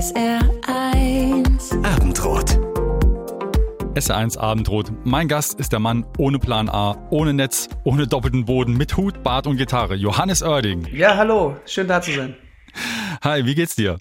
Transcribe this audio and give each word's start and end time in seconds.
SR1 0.00 1.84
Abendrot. 1.84 2.58
SR1 3.94 4.38
Abendrot. 4.38 4.90
Mein 5.04 5.28
Gast 5.28 5.60
ist 5.60 5.72
der 5.72 5.78
Mann 5.78 6.06
ohne 6.16 6.38
Plan 6.38 6.70
A, 6.70 6.96
ohne 7.10 7.34
Netz, 7.34 7.68
ohne 7.84 8.06
doppelten 8.06 8.46
Boden, 8.46 8.78
mit 8.78 8.96
Hut, 8.96 9.22
Bart 9.22 9.46
und 9.46 9.58
Gitarre. 9.58 9.96
Johannes 9.96 10.42
Oerding. 10.42 10.86
Ja, 10.90 11.18
hallo, 11.18 11.58
schön 11.66 11.86
da 11.86 12.00
zu 12.00 12.12
sein. 12.12 12.34
Hi, 13.22 13.44
wie 13.44 13.54
geht's 13.54 13.76
dir? 13.76 13.98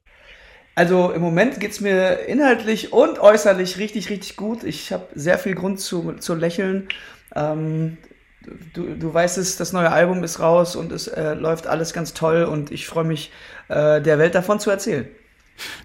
Also 0.73 1.11
im 1.11 1.19
Moment 1.19 1.59
geht's 1.59 1.81
mir 1.81 2.19
inhaltlich 2.27 2.93
und 2.93 3.19
äußerlich 3.19 3.77
richtig, 3.77 4.09
richtig 4.09 4.37
gut. 4.37 4.63
Ich 4.63 4.93
habe 4.93 5.07
sehr 5.15 5.37
viel 5.37 5.55
Grund 5.55 5.81
zu, 5.81 6.13
zu 6.13 6.33
lächeln. 6.33 6.87
Ähm, 7.35 7.97
du, 8.73 8.95
du 8.95 9.13
weißt 9.13 9.37
es, 9.37 9.57
das 9.57 9.73
neue 9.73 9.91
Album 9.91 10.23
ist 10.23 10.39
raus 10.39 10.77
und 10.77 10.93
es 10.93 11.09
äh, 11.09 11.33
läuft 11.33 11.67
alles 11.67 11.91
ganz 11.91 12.13
toll 12.13 12.45
und 12.45 12.71
ich 12.71 12.87
freue 12.87 13.03
mich, 13.03 13.33
äh, 13.67 14.01
der 14.01 14.17
Welt 14.17 14.33
davon 14.33 14.61
zu 14.61 14.69
erzählen. 14.69 15.09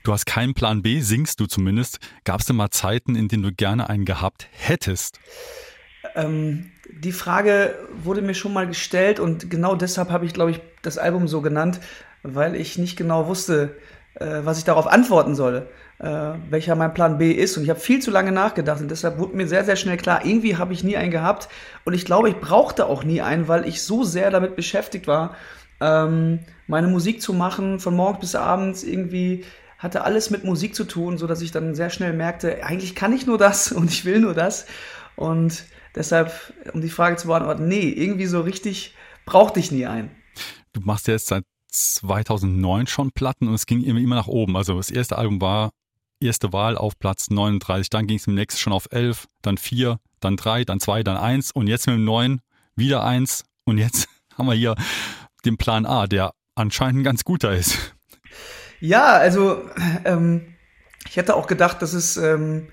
Du 0.03 0.13
hast 0.13 0.27
keinen 0.27 0.55
Plan 0.55 0.83
B, 0.83 1.01
singst 1.01 1.41
du 1.41 1.47
zumindest. 1.47 1.99
Gab 2.25 2.41
es 2.41 2.47
denn 2.47 2.57
mal 2.57 2.71
Zeiten, 2.71 3.17
in 3.17 3.29
denen 3.29 3.43
du 3.43 3.53
gerne 3.53 3.89
einen 3.89 4.05
gehabt 4.05 4.49
hättest? 4.53 5.19
Ähm, 6.15 6.71
die 6.91 7.13
Frage 7.13 7.75
wurde 8.03 8.23
mir 8.23 8.35
schon 8.35 8.53
mal 8.53 8.67
gestellt 8.67 9.21
und 9.21 9.51
genau 9.51 9.75
deshalb 9.75 10.11
habe 10.11 10.27
ich, 10.27 10.33
glaube 10.33 10.51
ich, 10.51 10.61
das 10.83 10.99
Album 10.99 11.29
so 11.29 11.41
genannt, 11.41 11.81
weil 12.23 12.55
ich 12.55 12.79
nicht 12.79 12.97
genau 12.97 13.27
wusste, 13.27 13.77
äh, 14.15 14.41
was 14.45 14.59
ich 14.59 14.65
darauf 14.65 14.87
antworten 14.87 15.35
solle, 15.35 15.69
äh, 15.99 16.33
welcher 16.51 16.75
mein 16.77 16.95
Plan 16.95 17.19
B 17.19 17.33
ist. 17.33 17.57
Und 17.57 17.65
ich 17.65 17.71
habe 17.71 17.81
viel 17.81 18.01
zu 18.01 18.11
lange 18.11 18.33
nachgedacht 18.33 18.81
und 18.81 18.91
deshalb 18.91 19.19
wurde 19.19 19.37
mir 19.37 19.47
sehr, 19.47 19.65
sehr 19.65 19.77
schnell 19.77 19.97
klar, 19.97 20.25
irgendwie 20.25 20.57
habe 20.57 20.73
ich 20.73 20.85
nie 20.85 20.97
einen 20.97 21.11
gehabt. 21.11 21.49
Und 21.85 21.95
ich 21.95 22.05
glaube, 22.05 22.29
ich 22.29 22.37
brauchte 22.37 22.87
auch 22.87 23.05
nie 23.05 23.23
einen, 23.23 23.49
weil 23.49 23.67
ich 23.67 23.83
so 23.83 24.05
sehr 24.05 24.31
damit 24.31 24.57
beschäftigt 24.57 25.07
war, 25.07 25.35
ähm, 25.81 26.41
meine 26.67 26.89
Musik 26.89 27.21
zu 27.21 27.33
machen, 27.33 27.81
von 27.81 27.97
morgens 27.97 28.21
bis 28.21 28.35
abends 28.35 28.85
irgendwie 28.85 29.45
hatte 29.85 30.03
alles 30.03 30.31
mit 30.31 30.43
Musik 30.43 30.75
zu 30.75 30.85
tun, 30.85 31.19
so 31.19 31.29
dass 31.29 31.43
ich 31.43 31.53
dann 31.53 31.75
sehr 31.75 31.91
schnell 31.91 32.13
merkte, 32.13 32.65
eigentlich 32.65 32.97
kann 32.97 33.13
ich 33.13 33.27
nur 33.27 33.39
das 33.39 33.71
und 33.73 33.91
ich 33.91 34.05
will 34.05 34.19
nur 34.19 34.35
das. 34.35 34.67
Und 35.15 35.65
deshalb, 35.95 36.33
um 36.73 36.81
die 36.81 36.89
Frage 36.89 37.17
zu 37.17 37.29
beantworten, 37.29 37.69
nee, 37.69 37.91
irgendwie 37.91 38.27
so 38.27 38.41
richtig 38.41 38.95
brauchte 39.27 39.61
ich 39.61 39.71
nie 39.71 39.87
einen. 39.87 40.11
Du 40.73 40.81
machst 40.81 41.07
jetzt 41.07 41.29
seit 41.29 41.45
2009 41.69 42.89
schon 42.89 43.13
Platten 43.13 43.47
und 43.47 43.55
es 43.55 43.67
ging 43.67 43.83
immer, 43.85 44.01
immer 44.01 44.17
nach 44.17 44.27
oben. 44.27 44.57
Also 44.57 44.77
das 44.77 44.91
erste 44.91 45.19
Album 45.19 45.41
war 45.41 45.71
erste 46.21 46.53
Wahl 46.53 46.77
auf 46.79 46.99
Platz 46.99 47.29
39, 47.31 47.91
dann 47.91 48.07
ging 48.07 48.17
es 48.17 48.27
im 48.27 48.35
nächsten 48.35 48.59
schon 48.59 48.73
auf 48.73 48.89
11, 48.91 49.27
dann 49.43 49.59
4, 49.59 49.99
dann 50.21 50.37
3, 50.37 50.65
dann 50.65 50.81
2, 50.81 51.03
dann 51.03 51.17
1 51.17 51.53
und 51.53 51.67
jetzt 51.67 51.87
mit 51.87 51.97
dem 51.97 52.05
9 52.05 52.41
wieder 52.77 53.05
1 53.05 53.45
und 53.65 53.79
jetzt 53.79 54.09
haben 54.39 54.47
wir 54.47 54.55
hier 54.55 54.75
den 55.45 55.59
Plan 55.59 55.85
A, 55.85 56.07
der 56.07 56.33
anscheinend 56.55 57.01
ein 57.01 57.05
ganz 57.05 57.25
guter 57.25 57.53
ist. 57.53 57.95
Ja, 58.85 59.17
also 59.17 59.63
ähm, 60.05 60.43
ich 61.09 61.17
hätte 61.17 61.37
auch 61.37 61.47
gedacht, 61.47 61.81
dass 61.81 61.95
es, 61.95 62.19
ähm, 62.19 62.69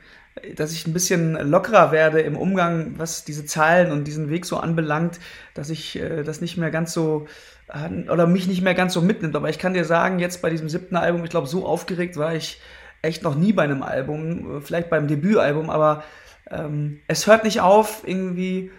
dass 0.58 0.74
ich 0.74 0.86
ein 0.86 0.92
bisschen 0.92 1.36
lockerer 1.36 1.94
werde 1.94 2.20
im 2.20 2.36
Umgang, 2.36 2.96
was 2.98 3.24
diese 3.24 3.46
Zahlen 3.46 3.94
und 3.94 4.04
diesen 4.04 4.30
Weg 4.30 4.46
so 4.46 4.58
anbelangt, 4.58 5.22
dass 5.54 5.70
ich 5.70 5.98
äh, 5.98 6.24
das 6.24 6.42
nicht 6.42 6.58
mehr 6.58 6.70
ganz 6.70 6.92
so 6.92 7.28
äh, 7.70 8.10
oder 8.10 8.28
mich 8.28 8.46
nicht 8.48 8.62
mehr 8.62 8.74
ganz 8.74 8.94
so 8.94 9.02
mitnimmt. 9.02 9.38
Aber 9.38 9.50
ich 9.50 9.58
kann 9.58 9.74
dir 9.74 9.86
sagen, 9.86 10.20
jetzt 10.20 10.42
bei 10.42 10.50
diesem 10.50 10.68
siebten 10.68 10.98
Album, 10.98 11.24
ich 11.24 11.30
glaube, 11.30 11.48
so 11.48 11.66
aufgeregt 11.66 12.18
war 12.18 12.36
ich 12.36 12.60
echt 13.02 13.24
noch 13.24 13.36
nie 13.36 13.54
bei 13.54 13.64
einem 13.64 13.82
Album, 13.82 14.58
äh, 14.58 14.62
vielleicht 14.62 14.90
beim 14.90 15.08
Debütalbum, 15.08 15.70
aber 15.70 16.04
ähm, 16.50 17.00
es 17.08 17.26
hört 17.26 17.46
nicht 17.46 17.62
auf, 17.62 18.04
irgendwie 18.06 18.70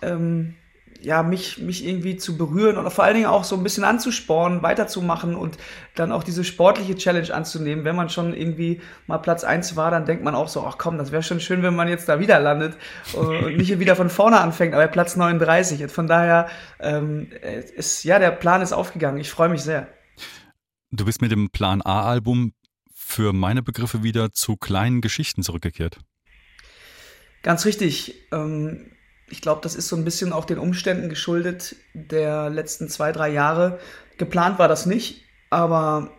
ähm, 0.00 0.54
ja, 1.00 1.22
mich, 1.22 1.58
mich 1.58 1.86
irgendwie 1.86 2.16
zu 2.16 2.36
berühren 2.36 2.76
oder 2.76 2.90
vor 2.90 3.04
allen 3.04 3.14
Dingen 3.14 3.26
auch 3.26 3.44
so 3.44 3.56
ein 3.56 3.62
bisschen 3.62 3.84
anzuspornen, 3.84 4.62
weiterzumachen 4.62 5.34
und 5.34 5.58
dann 5.94 6.12
auch 6.12 6.24
diese 6.24 6.44
sportliche 6.44 6.96
Challenge 6.96 7.32
anzunehmen. 7.32 7.84
Wenn 7.84 7.96
man 7.96 8.08
schon 8.08 8.34
irgendwie 8.34 8.80
mal 9.06 9.18
Platz 9.18 9.44
eins 9.44 9.76
war, 9.76 9.90
dann 9.90 10.06
denkt 10.06 10.24
man 10.24 10.34
auch 10.34 10.48
so, 10.48 10.64
ach 10.64 10.76
komm, 10.78 10.98
das 10.98 11.12
wäre 11.12 11.22
schon 11.22 11.40
schön, 11.40 11.62
wenn 11.62 11.76
man 11.76 11.88
jetzt 11.88 12.08
da 12.08 12.20
wieder 12.20 12.40
landet 12.40 12.76
und 13.12 13.56
nicht 13.56 13.78
wieder 13.78 13.96
von 13.96 14.10
vorne 14.10 14.40
anfängt, 14.40 14.74
aber 14.74 14.86
Platz 14.88 15.16
39. 15.16 15.82
Und 15.82 15.92
von 15.92 16.06
daher 16.06 16.48
ähm, 16.80 17.28
ist, 17.76 18.04
ja, 18.04 18.18
der 18.18 18.30
Plan 18.30 18.62
ist 18.62 18.72
aufgegangen. 18.72 19.20
Ich 19.20 19.30
freue 19.30 19.48
mich 19.48 19.62
sehr. 19.62 19.88
Du 20.90 21.04
bist 21.04 21.20
mit 21.20 21.30
dem 21.30 21.50
Plan 21.50 21.82
A-Album 21.82 22.52
für 22.92 23.32
meine 23.32 23.62
Begriffe 23.62 24.02
wieder 24.02 24.32
zu 24.32 24.56
kleinen 24.56 25.00
Geschichten 25.00 25.42
zurückgekehrt. 25.42 25.98
Ganz 27.42 27.64
richtig. 27.64 28.14
Ähm, 28.32 28.90
ich 29.30 29.40
glaube, 29.40 29.60
das 29.62 29.74
ist 29.74 29.88
so 29.88 29.96
ein 29.96 30.04
bisschen 30.04 30.32
auch 30.32 30.44
den 30.44 30.58
Umständen 30.58 31.08
geschuldet 31.08 31.76
der 31.92 32.50
letzten 32.50 32.88
zwei, 32.88 33.12
drei 33.12 33.28
Jahre. 33.28 33.78
Geplant 34.16 34.58
war 34.58 34.68
das 34.68 34.86
nicht, 34.86 35.24
aber 35.50 36.10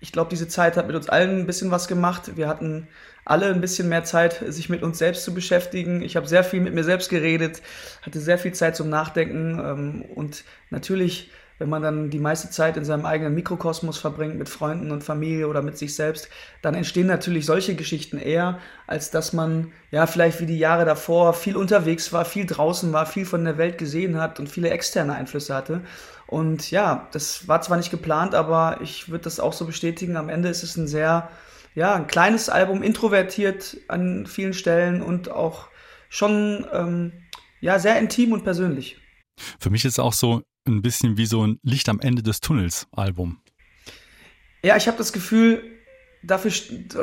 ich 0.00 0.12
glaube, 0.12 0.30
diese 0.30 0.48
Zeit 0.48 0.76
hat 0.76 0.86
mit 0.86 0.96
uns 0.96 1.08
allen 1.08 1.40
ein 1.40 1.46
bisschen 1.46 1.70
was 1.70 1.88
gemacht. 1.88 2.36
Wir 2.36 2.48
hatten 2.48 2.88
alle 3.24 3.46
ein 3.46 3.60
bisschen 3.60 3.88
mehr 3.88 4.04
Zeit, 4.04 4.42
sich 4.48 4.68
mit 4.68 4.82
uns 4.82 4.98
selbst 4.98 5.24
zu 5.24 5.34
beschäftigen. 5.34 6.02
Ich 6.02 6.16
habe 6.16 6.26
sehr 6.26 6.44
viel 6.44 6.60
mit 6.60 6.74
mir 6.74 6.84
selbst 6.84 7.10
geredet, 7.10 7.62
hatte 8.02 8.20
sehr 8.20 8.38
viel 8.38 8.52
Zeit 8.52 8.76
zum 8.76 8.88
Nachdenken 8.88 9.58
ähm, 9.58 10.02
und 10.14 10.44
natürlich 10.70 11.30
wenn 11.58 11.68
man 11.68 11.82
dann 11.82 12.10
die 12.10 12.18
meiste 12.18 12.50
Zeit 12.50 12.76
in 12.76 12.84
seinem 12.84 13.04
eigenen 13.04 13.34
Mikrokosmos 13.34 13.98
verbringt, 13.98 14.36
mit 14.36 14.48
Freunden 14.48 14.90
und 14.90 15.02
Familie 15.02 15.48
oder 15.48 15.62
mit 15.62 15.76
sich 15.76 15.94
selbst, 15.94 16.28
dann 16.62 16.74
entstehen 16.74 17.06
natürlich 17.06 17.46
solche 17.46 17.74
Geschichten 17.74 18.18
eher, 18.18 18.58
als 18.86 19.10
dass 19.10 19.32
man, 19.32 19.72
ja, 19.90 20.06
vielleicht 20.06 20.40
wie 20.40 20.46
die 20.46 20.58
Jahre 20.58 20.84
davor 20.84 21.34
viel 21.34 21.56
unterwegs 21.56 22.12
war, 22.12 22.24
viel 22.24 22.46
draußen 22.46 22.92
war, 22.92 23.06
viel 23.06 23.26
von 23.26 23.44
der 23.44 23.58
Welt 23.58 23.78
gesehen 23.78 24.20
hat 24.20 24.38
und 24.38 24.48
viele 24.48 24.70
externe 24.70 25.14
Einflüsse 25.14 25.54
hatte. 25.54 25.82
Und 26.26 26.70
ja, 26.70 27.08
das 27.12 27.48
war 27.48 27.60
zwar 27.62 27.78
nicht 27.78 27.90
geplant, 27.90 28.34
aber 28.34 28.80
ich 28.82 29.08
würde 29.08 29.24
das 29.24 29.40
auch 29.40 29.52
so 29.52 29.64
bestätigen. 29.64 30.16
Am 30.16 30.28
Ende 30.28 30.48
ist 30.48 30.62
es 30.62 30.76
ein 30.76 30.86
sehr, 30.86 31.30
ja, 31.74 31.94
ein 31.94 32.06
kleines 32.06 32.48
Album, 32.48 32.82
introvertiert 32.82 33.78
an 33.88 34.26
vielen 34.26 34.52
Stellen 34.52 35.02
und 35.02 35.30
auch 35.30 35.68
schon, 36.08 36.66
ähm, 36.72 37.12
ja, 37.60 37.78
sehr 37.78 37.98
intim 37.98 38.32
und 38.32 38.44
persönlich. 38.44 39.00
Für 39.58 39.70
mich 39.70 39.84
ist 39.84 39.94
es 39.94 39.98
auch 39.98 40.12
so, 40.12 40.42
ein 40.76 40.82
bisschen 40.82 41.16
wie 41.16 41.26
so 41.26 41.46
ein 41.46 41.58
Licht 41.62 41.88
am 41.88 42.00
Ende 42.00 42.22
des 42.22 42.40
Tunnels 42.40 42.86
Album. 42.92 43.40
Ja, 44.62 44.76
ich 44.76 44.86
habe 44.86 44.98
das 44.98 45.12
Gefühl, 45.12 45.62
dafür, 46.22 46.50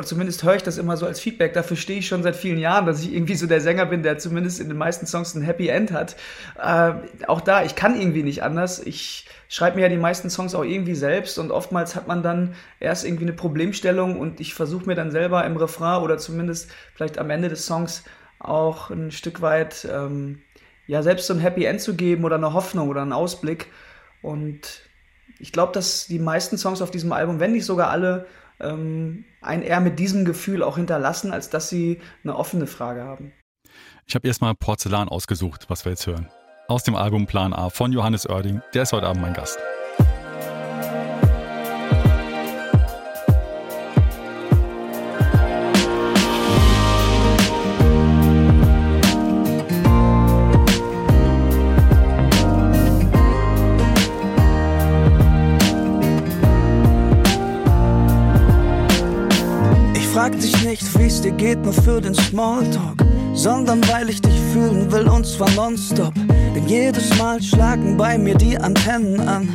zumindest 0.04 0.42
höre 0.42 0.56
ich 0.56 0.62
das 0.62 0.78
immer 0.78 0.96
so 0.96 1.06
als 1.06 1.20
Feedback, 1.20 1.54
dafür 1.54 1.76
stehe 1.76 2.00
ich 2.00 2.08
schon 2.08 2.22
seit 2.22 2.36
vielen 2.36 2.58
Jahren, 2.58 2.86
dass 2.86 3.02
ich 3.02 3.12
irgendwie 3.12 3.34
so 3.34 3.46
der 3.46 3.60
Sänger 3.60 3.86
bin, 3.86 4.02
der 4.02 4.18
zumindest 4.18 4.60
in 4.60 4.68
den 4.68 4.76
meisten 4.76 5.06
Songs 5.06 5.34
ein 5.34 5.42
Happy 5.42 5.68
End 5.68 5.90
hat. 5.90 6.16
Äh, 6.60 6.92
auch 7.26 7.40
da, 7.40 7.64
ich 7.64 7.74
kann 7.74 7.98
irgendwie 7.98 8.22
nicht 8.22 8.42
anders. 8.42 8.78
Ich 8.78 9.26
schreibe 9.48 9.76
mir 9.76 9.82
ja 9.82 9.88
die 9.88 9.96
meisten 9.96 10.28
Songs 10.28 10.54
auch 10.54 10.64
irgendwie 10.64 10.94
selbst 10.94 11.38
und 11.38 11.50
oftmals 11.50 11.96
hat 11.96 12.08
man 12.08 12.22
dann 12.22 12.54
erst 12.80 13.04
irgendwie 13.04 13.24
eine 13.24 13.32
Problemstellung 13.32 14.18
und 14.18 14.40
ich 14.40 14.54
versuche 14.54 14.86
mir 14.86 14.94
dann 14.94 15.10
selber 15.10 15.44
im 15.44 15.56
Refrain 15.56 16.02
oder 16.02 16.18
zumindest 16.18 16.70
vielleicht 16.94 17.18
am 17.18 17.30
Ende 17.30 17.48
des 17.48 17.64
Songs 17.64 18.04
auch 18.38 18.90
ein 18.90 19.10
Stück 19.12 19.40
weit 19.40 19.88
ähm, 19.90 20.42
ja 20.86 21.02
selbst 21.02 21.26
so 21.26 21.34
ein 21.34 21.40
Happy 21.40 21.64
End 21.64 21.80
zu 21.80 21.94
geben 21.94 22.24
oder 22.24 22.36
eine 22.36 22.52
Hoffnung 22.52 22.88
oder 22.88 23.02
einen 23.02 23.12
Ausblick. 23.12 23.68
Und 24.22 24.82
ich 25.38 25.52
glaube, 25.52 25.72
dass 25.72 26.06
die 26.06 26.18
meisten 26.18 26.58
Songs 26.58 26.82
auf 26.82 26.90
diesem 26.90 27.12
Album, 27.12 27.40
wenn 27.40 27.52
nicht 27.52 27.64
sogar 27.64 27.90
alle, 27.90 28.26
ähm, 28.60 29.24
ein 29.40 29.62
eher 29.62 29.80
mit 29.80 29.98
diesem 29.98 30.24
Gefühl 30.24 30.62
auch 30.62 30.76
hinterlassen, 30.76 31.32
als 31.32 31.50
dass 31.50 31.68
sie 31.68 32.00
eine 32.24 32.36
offene 32.36 32.66
Frage 32.66 33.02
haben. 33.02 33.32
Ich 34.06 34.14
habe 34.14 34.26
erstmal 34.26 34.54
Porzellan 34.54 35.08
ausgesucht, 35.08 35.66
was 35.68 35.84
wir 35.84 35.92
jetzt 35.92 36.06
hören. 36.06 36.28
Aus 36.68 36.82
dem 36.82 36.94
Album 36.94 37.26
Plan 37.26 37.52
A 37.52 37.70
von 37.70 37.92
Johannes 37.92 38.28
Oerding. 38.28 38.62
Der 38.74 38.82
ist 38.82 38.92
heute 38.92 39.06
Abend 39.06 39.22
mein 39.22 39.34
Gast. 39.34 39.58
Frag 60.26 60.40
dich 60.40 60.64
nicht, 60.64 60.98
wie's 60.98 61.20
dir 61.20 61.30
geht, 61.30 61.62
nur 61.62 61.72
für 61.72 62.00
den 62.00 62.14
Smalltalk, 62.14 62.96
sondern 63.32 63.80
weil 63.88 64.10
ich 64.10 64.20
dich 64.20 64.34
fühlen 64.52 64.90
will 64.90 65.06
und 65.06 65.24
zwar 65.24 65.48
nonstop. 65.50 66.12
Denn 66.16 66.66
jedes 66.66 67.16
Mal 67.16 67.40
schlagen 67.40 67.96
bei 67.96 68.18
mir 68.18 68.34
die 68.34 68.58
Antennen 68.58 69.20
an, 69.20 69.48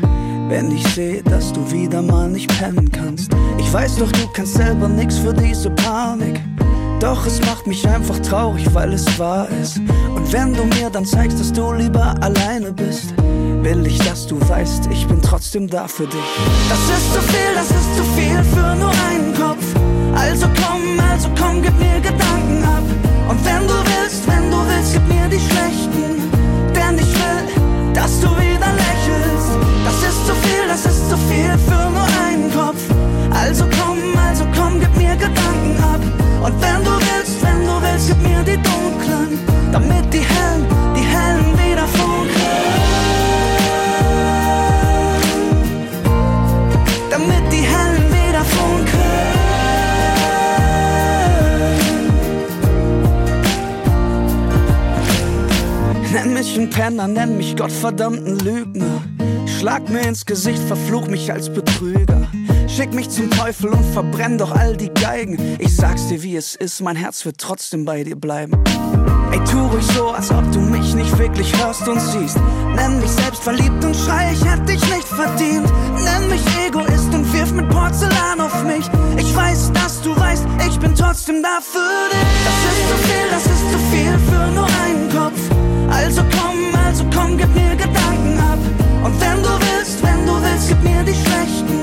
wenn 0.47 0.71
ich 0.71 0.87
sehe, 0.93 1.23
dass 1.23 1.51
du 1.51 1.69
wieder 1.69 2.01
mal 2.01 2.29
nicht 2.29 2.57
pennen 2.57 2.89
kannst. 2.89 3.31
Ich 3.57 3.73
weiß 3.73 3.97
doch, 3.97 4.09
du 4.13 4.27
kannst 4.33 4.53
selber 4.53 4.87
nix 4.87 5.17
für 5.17 5.33
diese 5.33 5.71
Panik. 5.71 6.39
Doch 7.01 7.25
es 7.25 7.41
macht 7.41 7.67
mich 7.67 7.85
einfach 7.85 8.19
traurig, 8.19 8.65
weil 8.73 8.93
es 8.93 9.19
wahr 9.19 9.49
ist. 9.61 9.77
Und 10.15 10.31
wenn 10.31 10.53
du 10.53 10.63
mir 10.63 10.89
dann 10.89 11.05
zeigst, 11.05 11.37
dass 11.37 11.51
du 11.51 11.73
lieber 11.73 12.15
alleine 12.21 12.71
bist, 12.71 13.13
will 13.17 13.85
ich, 13.85 13.97
dass 13.99 14.25
du 14.25 14.39
weißt, 14.47 14.87
ich 14.89 15.05
bin 15.05 15.21
trotzdem 15.21 15.67
da 15.67 15.85
für 15.85 16.07
dich. 16.07 16.31
Das 16.69 16.97
ist 16.97 17.13
zu 17.13 17.21
viel, 17.23 17.55
das 17.55 17.71
ist 17.71 17.97
zu 17.97 18.03
viel 18.15 18.41
für 18.53 18.75
nur 18.75 18.91
einen. 19.09 19.30
Also 20.21 20.47
komm, 20.61 20.99
also 20.99 21.29
komm, 21.35 21.61
gib 21.63 21.77
mir 21.79 21.99
Gedanken 21.99 22.63
ab. 22.63 22.83
Und 23.27 23.43
wenn 23.43 23.67
du 23.67 23.73
willst, 23.73 24.21
wenn 24.27 24.51
du 24.51 24.57
willst, 24.69 24.93
gib 24.93 25.07
mir 25.07 25.27
die 25.27 25.39
schlechten. 25.39 26.29
Denn 26.75 26.95
ich 26.99 27.13
will, 27.21 27.93
dass 27.93 28.19
du 28.19 28.27
wieder 28.27 28.71
lächelst. 28.85 29.51
Das 29.83 29.97
ist 30.09 30.27
zu 30.27 30.33
viel, 30.43 30.67
das 30.67 30.85
ist 30.85 31.09
zu 31.09 31.17
viel 31.27 31.57
für 31.67 31.89
nur 31.89 32.07
einen 32.25 32.51
Kopf. 32.53 32.83
Also 33.31 33.65
komm, 33.79 33.97
also 34.27 34.45
komm, 34.55 34.79
gib 34.79 34.95
mir 34.95 35.15
Gedanken 35.15 35.75
ab. 35.81 36.01
Und 36.45 36.53
wenn 36.61 36.83
du 36.83 36.91
willst, 37.07 37.41
wenn 37.41 37.65
du 37.65 37.73
willst, 37.81 38.07
gib 38.09 38.21
mir 38.21 38.43
die 38.43 38.61
dunklen, 38.61 39.39
damit 39.71 40.13
die 40.13 40.19
hellen. 40.19 40.60
Penner, 56.71 57.07
nenn 57.07 57.37
mich 57.37 57.55
gottverdammten 57.57 58.39
Lügner. 58.39 59.03
Schlag 59.45 59.89
mir 59.89 60.01
ins 60.01 60.25
Gesicht, 60.25 60.61
verfluch 60.63 61.07
mich 61.07 61.31
als 61.31 61.53
Betrüger. 61.53 62.27
Schick 62.67 62.93
mich 62.93 63.09
zum 63.09 63.29
Teufel 63.29 63.69
und 63.69 63.83
verbrenn 63.93 64.37
doch 64.37 64.51
all 64.51 64.77
die 64.77 64.89
Geigen. 64.89 65.37
Ich 65.59 65.75
sag's 65.75 66.07
dir, 66.07 66.23
wie 66.23 66.37
es 66.37 66.55
ist, 66.55 66.81
mein 66.81 66.95
Herz 66.95 67.25
wird 67.25 67.37
trotzdem 67.37 67.83
bei 67.83 68.03
dir 68.03 68.15
bleiben. 68.15 68.53
Ey, 69.31 69.39
tu 69.43 69.59
ruhig 69.67 69.85
so, 69.95 70.09
als 70.09 70.31
ob 70.31 70.49
du 70.51 70.59
mich 70.59 70.95
nicht 70.95 71.17
wirklich 71.17 71.53
hörst 71.61 71.87
und 71.87 71.99
siehst. 71.99 72.37
Nenn 72.75 72.99
mich 72.99 73.11
selbst 73.11 73.43
verliebt 73.43 73.83
und 73.83 73.95
schrei, 73.95 74.31
ich 74.33 74.43
hätte 74.43 74.63
dich 74.63 74.81
nicht 74.81 75.07
verdient. 75.07 75.69
Nenn 76.03 76.29
mich 76.29 76.41
Egoist 76.65 77.13
und 77.13 77.31
wirf 77.33 77.51
mit 77.51 77.69
Porzellan 77.69 78.39
auf 78.39 78.63
mich. 78.63 78.89
Ich 79.17 79.35
weiß, 79.35 79.71
dass 79.73 80.01
du 80.01 80.17
weißt, 80.17 80.45
ich 80.67 80.79
bin 80.79 80.95
trotzdem 80.95 81.43
da 81.43 81.59
für 81.61 82.09
dich. 82.11 82.27
Das 82.45 82.57
ist 82.71 82.89
zu 82.89 82.97
viel, 83.07 83.27
das 83.29 83.45
ist 83.45 83.71
zu 83.71 83.77
viel 83.91 84.19
für 84.29 84.51
nur 84.55 84.67
einen 84.85 85.09
Kopf. 85.09 85.30
Also 85.91 86.23
komm, 86.35 86.59
also 86.85 87.03
komm, 87.13 87.37
gib 87.37 87.53
mir 87.53 87.75
Gedanken 87.75 88.39
ab. 88.39 88.59
Und 89.03 89.13
wenn 89.21 89.43
du 89.43 89.49
willst, 89.65 90.01
wenn 90.03 90.25
du 90.25 90.33
willst, 90.43 90.69
gib 90.69 90.83
mir 90.83 91.03
die 91.03 91.13
schlechten 91.13 91.81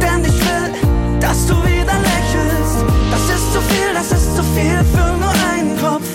denn 0.00 0.24
ich 0.24 0.40
will, 0.40 1.20
dass 1.20 1.46
du 1.46 1.54
wieder 1.64 1.96
lächelst. 2.10 2.78
Das 3.10 3.24
ist 3.36 3.52
zu 3.52 3.60
viel, 3.70 3.90
das 3.94 4.12
ist 4.12 4.36
zu 4.36 4.42
viel 4.54 4.78
für 4.92 5.08
nur 5.22 5.34
einen 5.52 5.78
Kopf. 5.80 6.08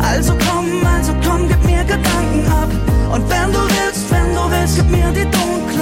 Also 0.00 0.34
komm, 0.46 0.66
also 0.86 1.12
komm, 1.26 1.48
gib 1.48 1.62
mir 1.64 1.84
Gedanken 1.84 2.46
ab. 2.48 2.70
Und 3.12 3.28
wenn 3.30 3.52
du 3.52 3.60
willst, 3.76 4.10
wenn 4.10 4.34
du 4.34 4.42
willst, 4.50 4.76
gib 4.76 4.90
mir 4.90 5.10
die 5.12 5.28
dunklen, 5.30 5.73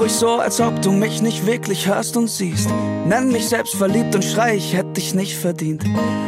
ruhig 0.00 0.12
so, 0.12 0.40
als 0.40 0.60
ob 0.60 0.80
du 0.80 0.92
mich 0.92 1.20
nicht 1.20 1.44
wirklich 1.44 1.86
hörst 1.86 2.16
und 2.16 2.28
siehst. 2.28 2.70
Nenn 3.06 3.30
mich 3.30 3.48
selbstverliebt 3.48 4.14
und 4.14 4.24
schrei, 4.24 4.56
ich 4.56 4.72
hätte 4.72 4.94
dich 4.94 5.14
nicht 5.14 5.36
verdient. 5.36 5.84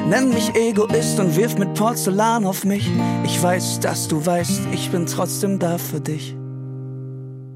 Nenn 0.08 0.28
mich 0.28 0.54
Egoist 0.54 1.19
und 1.19 1.36
wirf 1.36 1.56
mit 1.56 1.72
Porzellan 1.74 2.44
auf 2.44 2.64
mich. 2.64 2.88
Ich 3.24 3.42
weiß, 3.42 3.80
dass 3.80 4.08
du 4.08 4.24
weißt, 4.24 4.69
ich 4.72 4.90
bin 4.90 5.06
trotzdem 5.06 5.58
da 5.58 5.78
für 5.78 6.00
dich. 6.00 6.36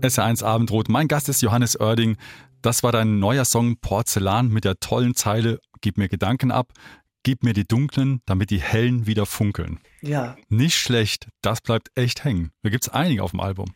SR1 0.01 0.43
Abendrot, 0.43 0.89
mein 0.89 1.09
Gast 1.09 1.29
ist 1.29 1.43
Johannes 1.43 1.79
Oerding. 1.79 2.17
Das 2.63 2.83
war 2.83 2.93
dein 2.93 3.19
neuer 3.19 3.45
Song 3.45 3.77
Porzellan 3.77 4.49
mit 4.49 4.65
der 4.65 4.81
tollen 4.81 5.15
Zeile 5.15 5.61
Gib 5.83 5.99
mir 5.99 6.09
Gedanken 6.09 6.51
ab, 6.51 6.73
gib 7.23 7.43
mir 7.43 7.53
die 7.53 7.65
dunklen, 7.65 8.23
damit 8.25 8.51
die 8.51 8.61
hellen 8.61 9.07
wieder 9.07 9.27
funkeln. 9.27 9.81
Ja. 10.01 10.37
Nicht 10.49 10.77
schlecht, 10.77 11.29
das 11.43 11.61
bleibt 11.61 11.91
echt 11.95 12.25
hängen. 12.25 12.53
Da 12.63 12.71
gibt 12.71 12.85
es 12.85 12.89
einige 12.89 13.23
auf 13.23 13.33
dem 13.33 13.41
Album. 13.41 13.75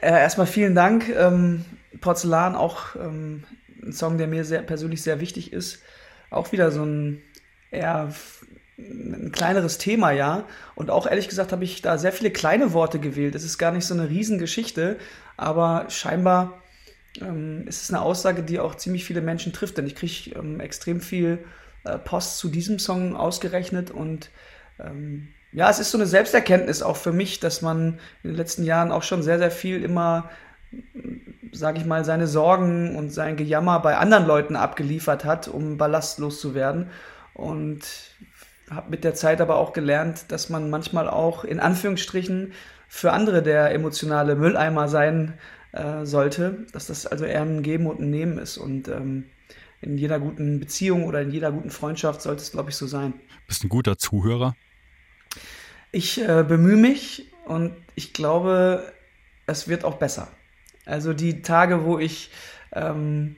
Äh, 0.00 0.10
erstmal 0.10 0.46
vielen 0.46 0.74
Dank. 0.74 1.08
Ähm, 1.08 1.64
Porzellan, 2.00 2.54
auch 2.54 2.96
ähm, 2.96 3.44
ein 3.82 3.92
Song, 3.92 4.18
der 4.18 4.26
mir 4.26 4.44
sehr 4.44 4.62
persönlich 4.62 5.02
sehr 5.02 5.20
wichtig 5.20 5.52
ist. 5.52 5.82
Auch 6.30 6.52
wieder 6.52 6.70
so 6.70 6.84
ein 6.84 7.22
eher 7.70 8.12
ein 8.78 9.32
kleineres 9.32 9.78
Thema, 9.78 10.10
ja. 10.10 10.44
Und 10.74 10.90
auch 10.90 11.06
ehrlich 11.06 11.28
gesagt 11.28 11.52
habe 11.52 11.64
ich 11.64 11.80
da 11.82 11.96
sehr 11.98 12.12
viele 12.12 12.30
kleine 12.30 12.72
Worte 12.72 12.98
gewählt. 12.98 13.34
Es 13.34 13.44
ist 13.44 13.58
gar 13.58 13.72
nicht 13.72 13.86
so 13.86 13.94
eine 13.94 14.10
Riesengeschichte, 14.10 14.98
aber 15.36 15.86
scheinbar 15.88 16.62
ähm, 17.20 17.66
ist 17.66 17.82
es 17.82 17.90
eine 17.90 18.02
Aussage, 18.02 18.42
die 18.42 18.60
auch 18.60 18.74
ziemlich 18.74 19.04
viele 19.04 19.22
Menschen 19.22 19.52
trifft. 19.52 19.78
Denn 19.78 19.86
ich 19.86 19.94
kriege 19.94 20.38
ähm, 20.38 20.60
extrem 20.60 21.00
viel 21.00 21.38
äh, 21.84 21.98
Post 21.98 22.38
zu 22.38 22.48
diesem 22.48 22.78
Song 22.78 23.16
ausgerechnet 23.16 23.90
und 23.90 24.30
ähm, 24.78 25.28
ja, 25.56 25.70
es 25.70 25.78
ist 25.78 25.90
so 25.90 25.96
eine 25.96 26.06
Selbsterkenntnis 26.06 26.82
auch 26.82 26.98
für 26.98 27.12
mich, 27.12 27.40
dass 27.40 27.62
man 27.62 27.98
in 28.22 28.30
den 28.30 28.36
letzten 28.36 28.62
Jahren 28.62 28.92
auch 28.92 29.02
schon 29.02 29.22
sehr, 29.22 29.38
sehr 29.38 29.50
viel 29.50 29.82
immer, 29.82 30.28
sage 31.50 31.78
ich 31.78 31.86
mal, 31.86 32.04
seine 32.04 32.26
Sorgen 32.26 32.94
und 32.94 33.08
sein 33.08 33.38
Gejammer 33.38 33.80
bei 33.80 33.96
anderen 33.96 34.26
Leuten 34.26 34.54
abgeliefert 34.54 35.24
hat, 35.24 35.48
um 35.48 35.78
ballastlos 35.78 36.42
zu 36.42 36.54
werden. 36.54 36.90
Und 37.32 37.84
habe 38.68 38.90
mit 38.90 39.02
der 39.02 39.14
Zeit 39.14 39.40
aber 39.40 39.56
auch 39.56 39.72
gelernt, 39.72 40.26
dass 40.28 40.50
man 40.50 40.68
manchmal 40.68 41.08
auch 41.08 41.42
in 41.42 41.58
Anführungsstrichen 41.58 42.52
für 42.86 43.12
andere 43.12 43.42
der 43.42 43.72
emotionale 43.72 44.36
Mülleimer 44.36 44.88
sein 44.88 45.38
äh, 45.72 46.04
sollte, 46.04 46.66
dass 46.74 46.88
das 46.88 47.06
also 47.06 47.24
eher 47.24 47.40
ein 47.40 47.62
Geben 47.62 47.86
und 47.86 47.98
ein 47.98 48.10
Nehmen 48.10 48.36
ist. 48.36 48.58
Und 48.58 48.88
ähm, 48.88 49.24
in 49.80 49.96
jeder 49.96 50.20
guten 50.20 50.60
Beziehung 50.60 51.04
oder 51.04 51.22
in 51.22 51.30
jeder 51.30 51.50
guten 51.50 51.70
Freundschaft 51.70 52.20
sollte 52.20 52.42
es, 52.42 52.52
glaube 52.52 52.68
ich, 52.68 52.76
so 52.76 52.86
sein. 52.86 53.14
Bist 53.46 53.64
ein 53.64 53.70
guter 53.70 53.96
Zuhörer? 53.96 54.54
Ich 55.96 56.20
äh, 56.20 56.44
bemühe 56.46 56.76
mich 56.76 57.24
und 57.46 57.74
ich 57.94 58.12
glaube, 58.12 58.92
es 59.46 59.66
wird 59.66 59.82
auch 59.82 59.94
besser. 59.94 60.28
Also 60.84 61.14
die 61.14 61.40
Tage, 61.40 61.86
wo 61.86 61.98
ich 61.98 62.30
ähm, 62.74 63.36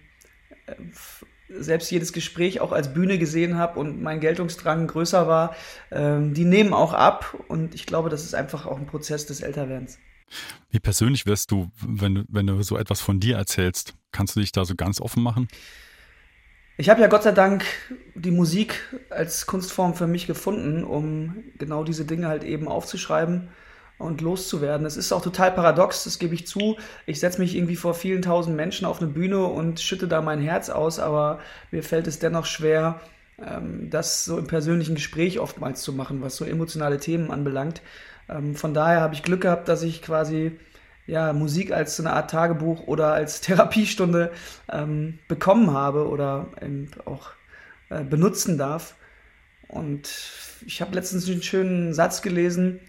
selbst 1.48 1.88
jedes 1.92 2.12
Gespräch 2.12 2.60
auch 2.60 2.72
als 2.72 2.92
Bühne 2.92 3.16
gesehen 3.16 3.58
habe 3.58 3.78
und 3.78 4.02
mein 4.02 4.18
Geltungsdrang 4.18 4.88
größer 4.88 5.28
war, 5.28 5.54
ähm, 5.92 6.34
die 6.34 6.44
nehmen 6.44 6.72
auch 6.72 6.94
ab 6.94 7.36
und 7.46 7.76
ich 7.76 7.86
glaube, 7.86 8.08
das 8.08 8.24
ist 8.24 8.34
einfach 8.34 8.66
auch 8.66 8.78
ein 8.78 8.86
Prozess 8.86 9.24
des 9.24 9.40
Älterwerdens. 9.40 10.00
Wie 10.72 10.80
persönlich 10.80 11.26
wirst 11.26 11.52
du, 11.52 11.70
wenn 11.86 12.16
du, 12.16 12.24
wenn 12.28 12.48
du 12.48 12.60
so 12.64 12.76
etwas 12.76 13.00
von 13.00 13.20
dir 13.20 13.36
erzählst? 13.36 13.94
Kannst 14.10 14.34
du 14.34 14.40
dich 14.40 14.50
da 14.50 14.64
so 14.64 14.74
ganz 14.74 15.00
offen 15.00 15.22
machen? 15.22 15.46
Ich 16.80 16.88
habe 16.88 17.00
ja 17.00 17.08
Gott 17.08 17.24
sei 17.24 17.32
Dank 17.32 17.64
die 18.14 18.30
Musik 18.30 18.84
als 19.10 19.46
Kunstform 19.46 19.94
für 19.94 20.06
mich 20.06 20.28
gefunden, 20.28 20.84
um 20.84 21.42
genau 21.58 21.82
diese 21.82 22.04
Dinge 22.04 22.28
halt 22.28 22.44
eben 22.44 22.68
aufzuschreiben 22.68 23.48
und 23.98 24.20
loszuwerden. 24.20 24.86
Es 24.86 24.96
ist 24.96 25.10
auch 25.10 25.20
total 25.20 25.50
paradox, 25.50 26.04
das 26.04 26.20
gebe 26.20 26.36
ich 26.36 26.46
zu. 26.46 26.76
Ich 27.04 27.18
setze 27.18 27.40
mich 27.40 27.56
irgendwie 27.56 27.74
vor 27.74 27.94
vielen 27.94 28.22
tausend 28.22 28.54
Menschen 28.54 28.86
auf 28.86 29.02
eine 29.02 29.10
Bühne 29.10 29.44
und 29.44 29.80
schütte 29.80 30.06
da 30.06 30.22
mein 30.22 30.40
Herz 30.40 30.70
aus, 30.70 31.00
aber 31.00 31.40
mir 31.72 31.82
fällt 31.82 32.06
es 32.06 32.20
dennoch 32.20 32.46
schwer, 32.46 33.00
ähm, 33.44 33.90
das 33.90 34.24
so 34.24 34.38
im 34.38 34.46
persönlichen 34.46 34.94
Gespräch 34.94 35.40
oftmals 35.40 35.82
zu 35.82 35.92
machen, 35.92 36.22
was 36.22 36.36
so 36.36 36.44
emotionale 36.44 36.98
Themen 36.98 37.32
anbelangt. 37.32 37.82
Ähm, 38.28 38.54
von 38.54 38.72
daher 38.72 39.00
habe 39.00 39.14
ich 39.14 39.24
Glück 39.24 39.40
gehabt, 39.40 39.68
dass 39.68 39.82
ich 39.82 40.00
quasi 40.00 40.56
ja, 41.08 41.32
Musik 41.32 41.72
als 41.72 41.96
so 41.96 42.02
eine 42.02 42.12
Art 42.12 42.30
Tagebuch 42.30 42.86
oder 42.86 43.14
als 43.14 43.40
Therapiestunde 43.40 44.30
ähm, 44.70 45.18
bekommen 45.26 45.72
habe 45.72 46.06
oder 46.08 46.48
eben 46.62 46.90
auch 47.06 47.30
äh, 47.88 48.04
benutzen 48.04 48.58
darf. 48.58 48.94
Und 49.68 50.08
ich 50.66 50.80
habe 50.80 50.94
letztens 50.94 51.28
einen 51.28 51.42
schönen 51.42 51.94
Satz 51.94 52.22
gelesen. 52.22 52.80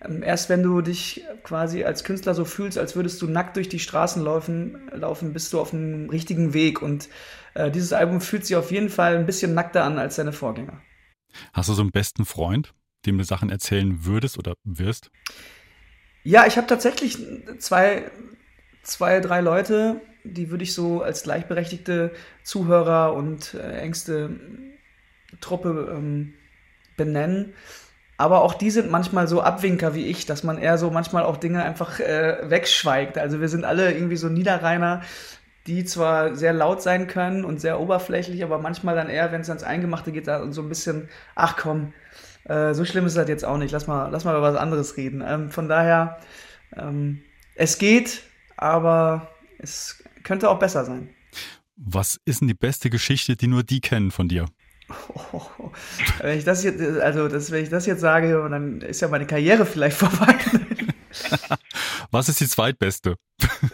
Ähm, 0.00 0.22
erst 0.22 0.48
wenn 0.48 0.62
du 0.62 0.82
dich 0.82 1.24
quasi 1.42 1.84
als 1.84 2.04
Künstler 2.04 2.34
so 2.34 2.44
fühlst, 2.44 2.78
als 2.78 2.94
würdest 2.94 3.20
du 3.20 3.26
nackt 3.26 3.56
durch 3.56 3.68
die 3.68 3.80
Straßen 3.80 4.22
laufen, 4.22 4.90
laufen 4.92 5.32
bist 5.32 5.52
du 5.52 5.60
auf 5.60 5.70
dem 5.70 6.08
richtigen 6.10 6.54
Weg. 6.54 6.80
Und 6.80 7.08
äh, 7.54 7.72
dieses 7.72 7.92
Album 7.92 8.20
fühlt 8.20 8.46
sich 8.46 8.56
auf 8.56 8.70
jeden 8.70 8.88
Fall 8.88 9.16
ein 9.16 9.26
bisschen 9.26 9.52
nackter 9.52 9.82
an 9.82 9.98
als 9.98 10.14
seine 10.14 10.32
Vorgänger. 10.32 10.80
Hast 11.52 11.68
du 11.68 11.74
so 11.74 11.82
einen 11.82 11.90
besten 11.90 12.24
Freund, 12.24 12.72
dem 13.04 13.18
du 13.18 13.24
Sachen 13.24 13.50
erzählen 13.50 14.04
würdest 14.04 14.38
oder 14.38 14.54
wirst? 14.62 15.10
Ja, 16.24 16.46
ich 16.46 16.56
habe 16.56 16.66
tatsächlich 16.66 17.18
zwei, 17.58 18.04
zwei, 18.82 19.20
drei 19.20 19.40
Leute, 19.40 20.00
die 20.24 20.50
würde 20.50 20.64
ich 20.64 20.72
so 20.74 21.02
als 21.02 21.22
gleichberechtigte 21.24 22.12
Zuhörer 22.42 23.12
und 23.14 23.54
äh, 23.54 23.78
engste 23.78 24.30
Truppe 25.40 25.92
ähm, 25.94 26.34
benennen. 26.96 27.52
Aber 28.16 28.42
auch 28.42 28.54
die 28.54 28.70
sind 28.70 28.90
manchmal 28.90 29.28
so 29.28 29.42
Abwinker 29.42 29.94
wie 29.94 30.06
ich, 30.06 30.24
dass 30.26 30.44
man 30.44 30.58
eher 30.58 30.78
so 30.78 30.90
manchmal 30.90 31.24
auch 31.24 31.36
Dinge 31.36 31.62
einfach 31.64 32.00
äh, 32.00 32.48
wegschweigt. 32.48 33.18
Also 33.18 33.40
wir 33.40 33.48
sind 33.48 33.64
alle 33.64 33.92
irgendwie 33.92 34.16
so 34.16 34.28
Niederreiner, 34.28 35.02
die 35.66 35.84
zwar 35.84 36.36
sehr 36.36 36.52
laut 36.52 36.82
sein 36.82 37.06
können 37.06 37.44
und 37.44 37.60
sehr 37.60 37.80
oberflächlich, 37.80 38.44
aber 38.44 38.58
manchmal 38.58 38.94
dann 38.96 39.10
eher, 39.10 39.32
wenn 39.32 39.40
es 39.42 39.48
ans 39.50 39.64
Eingemachte 39.64 40.12
geht, 40.12 40.26
so 40.26 40.62
ein 40.62 40.68
bisschen, 40.68 41.08
ach 41.34 41.56
komm, 41.56 41.92
äh, 42.44 42.74
so 42.74 42.84
schlimm 42.84 43.06
ist 43.06 43.16
das 43.16 43.28
jetzt 43.28 43.44
auch 43.44 43.58
nicht. 43.58 43.72
Lass 43.72 43.86
mal, 43.86 44.08
lass 44.08 44.24
mal 44.24 44.36
über 44.36 44.42
was 44.42 44.56
anderes 44.56 44.96
reden. 44.96 45.22
Ähm, 45.26 45.50
von 45.50 45.68
daher, 45.68 46.18
ähm, 46.76 47.22
es 47.54 47.78
geht, 47.78 48.22
aber 48.56 49.28
es 49.58 50.02
könnte 50.22 50.50
auch 50.50 50.58
besser 50.58 50.84
sein. 50.84 51.08
Was 51.76 52.20
ist 52.24 52.40
denn 52.40 52.48
die 52.48 52.54
beste 52.54 52.90
Geschichte, 52.90 53.36
die 53.36 53.46
nur 53.46 53.62
die 53.62 53.80
kennen 53.80 54.10
von 54.10 54.28
dir? 54.28 54.46
Oh, 55.32 55.40
wenn 56.20 56.38
ich 56.38 56.44
das 56.44 56.62
jetzt, 56.62 56.80
also 56.80 57.28
das, 57.28 57.50
wenn 57.50 57.62
ich 57.62 57.70
das 57.70 57.86
jetzt 57.86 58.00
sage, 58.00 58.46
dann 58.50 58.80
ist 58.80 59.00
ja 59.00 59.08
meine 59.08 59.26
Karriere 59.26 59.66
vielleicht 59.66 59.96
vorbei. 59.98 60.36
Was 62.10 62.28
ist 62.28 62.40
die 62.40 62.48
zweitbeste? 62.48 63.16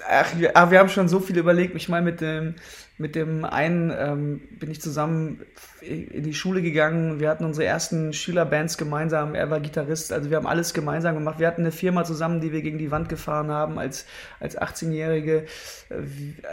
Ach, 0.08 0.26
wir, 0.36 0.52
ach, 0.54 0.70
wir 0.70 0.78
haben 0.78 0.88
schon 0.88 1.08
so 1.08 1.20
viel 1.20 1.36
überlegt. 1.36 1.74
Ich 1.74 1.88
meine, 1.88 2.04
mit 2.04 2.20
dem, 2.20 2.54
mit 2.98 3.14
dem 3.14 3.44
einen 3.44 3.92
ähm, 3.96 4.40
bin 4.58 4.70
ich 4.70 4.80
zusammen 4.80 5.42
in 5.80 6.22
die 6.22 6.34
Schule 6.34 6.62
gegangen. 6.62 7.20
Wir 7.20 7.28
hatten 7.28 7.44
unsere 7.44 7.66
ersten 7.66 8.12
Schülerbands 8.12 8.76
gemeinsam. 8.78 9.34
Er 9.34 9.50
war 9.50 9.60
Gitarrist. 9.60 10.12
Also 10.12 10.30
wir 10.30 10.36
haben 10.36 10.46
alles 10.46 10.74
gemeinsam 10.74 11.14
gemacht. 11.14 11.38
Wir 11.38 11.46
hatten 11.46 11.62
eine 11.62 11.72
Firma 11.72 12.04
zusammen, 12.04 12.40
die 12.40 12.52
wir 12.52 12.62
gegen 12.62 12.78
die 12.78 12.90
Wand 12.90 13.08
gefahren 13.08 13.50
haben 13.50 13.78
als, 13.78 14.06
als 14.40 14.58
18-Jährige. 14.58 15.46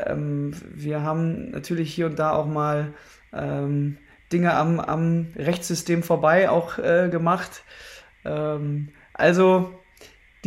Ähm, 0.05 0.53
wir 0.73 1.01
haben 1.01 1.51
natürlich 1.51 1.93
hier 1.93 2.07
und 2.07 2.19
da 2.19 2.31
auch 2.31 2.47
mal 2.47 2.93
ähm, 3.33 3.97
Dinge 4.31 4.53
am, 4.53 4.79
am 4.79 5.27
Rechtssystem 5.35 6.03
vorbei 6.03 6.49
auch 6.49 6.77
äh, 6.77 7.09
gemacht. 7.09 7.63
Ähm, 8.25 8.89
also, 9.13 9.76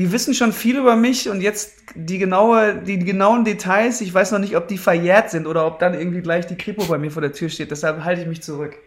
die 0.01 0.11
wissen 0.13 0.33
schon 0.33 0.55
viel 0.55 0.79
über 0.79 0.97
mich 0.97 1.29
und 1.29 1.43
jetzt 1.43 1.75
die 1.95 2.17
genaue, 2.17 2.81
die 2.83 2.99
genauen 3.01 3.45
Details, 3.45 4.01
ich 4.01 4.15
weiß 4.15 4.33
noch 4.33 4.39
nicht, 4.39 4.57
ob 4.57 4.67
die 4.67 4.79
verjährt 4.79 5.31
sind 5.31 5.47
oder 5.47 5.67
ob 5.67 5.79
dann 5.79 5.93
irgendwie 5.93 6.23
gleich 6.23 6.47
die 6.47 6.57
Kripo 6.57 6.87
bei 6.87 6.97
mir 6.97 7.11
vor 7.11 7.21
der 7.21 7.35
Tür 7.35 7.51
steht. 7.51 7.71
Deshalb 7.71 8.03
halte 8.03 8.23
ich 8.23 8.27
mich 8.27 8.41
zurück. 8.43 8.79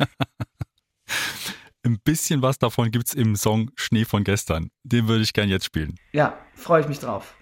Ein 1.84 2.00
bisschen 2.02 2.42
was 2.42 2.58
davon 2.58 2.90
gibt 2.90 3.06
es 3.06 3.14
im 3.14 3.36
Song 3.36 3.70
Schnee 3.76 4.04
von 4.04 4.24
gestern. 4.24 4.70
Den 4.82 5.06
würde 5.06 5.22
ich 5.22 5.32
gern 5.32 5.48
jetzt 5.48 5.66
spielen. 5.66 5.94
Ja, 6.12 6.36
freue 6.56 6.80
ich 6.80 6.88
mich 6.88 6.98
drauf. 6.98 7.36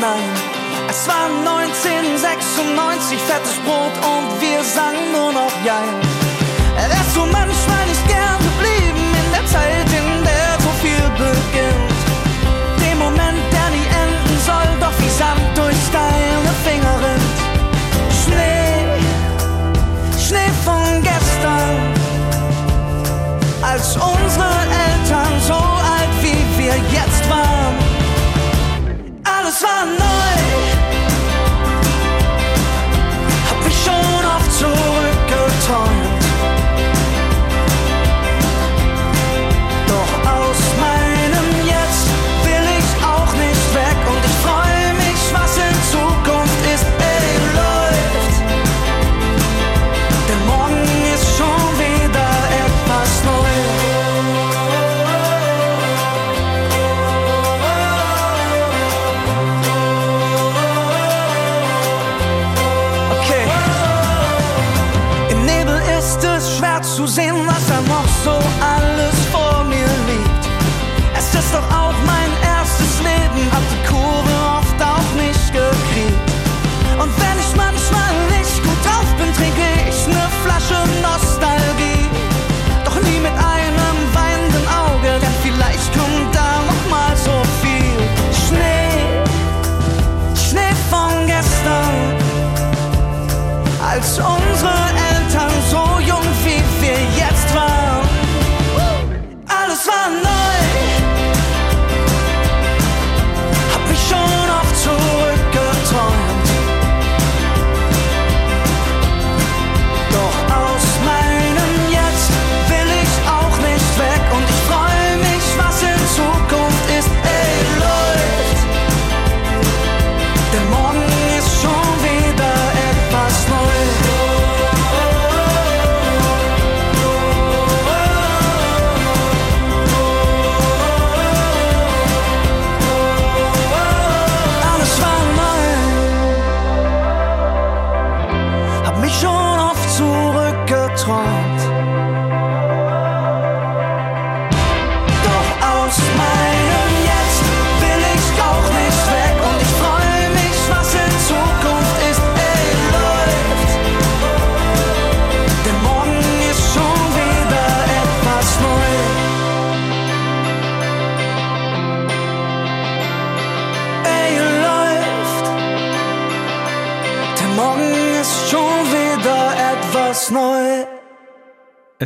69. 0.00 0.58
Es 0.88 1.08
war 1.08 1.26
1996, 1.26 3.18
fettes 3.18 3.56
Brot 3.64 3.92
und 3.96 4.40
wir 4.40 4.62
sangen 4.62 5.12
nur 5.12 5.32
noch 5.32 5.52
Jein. 5.64 6.07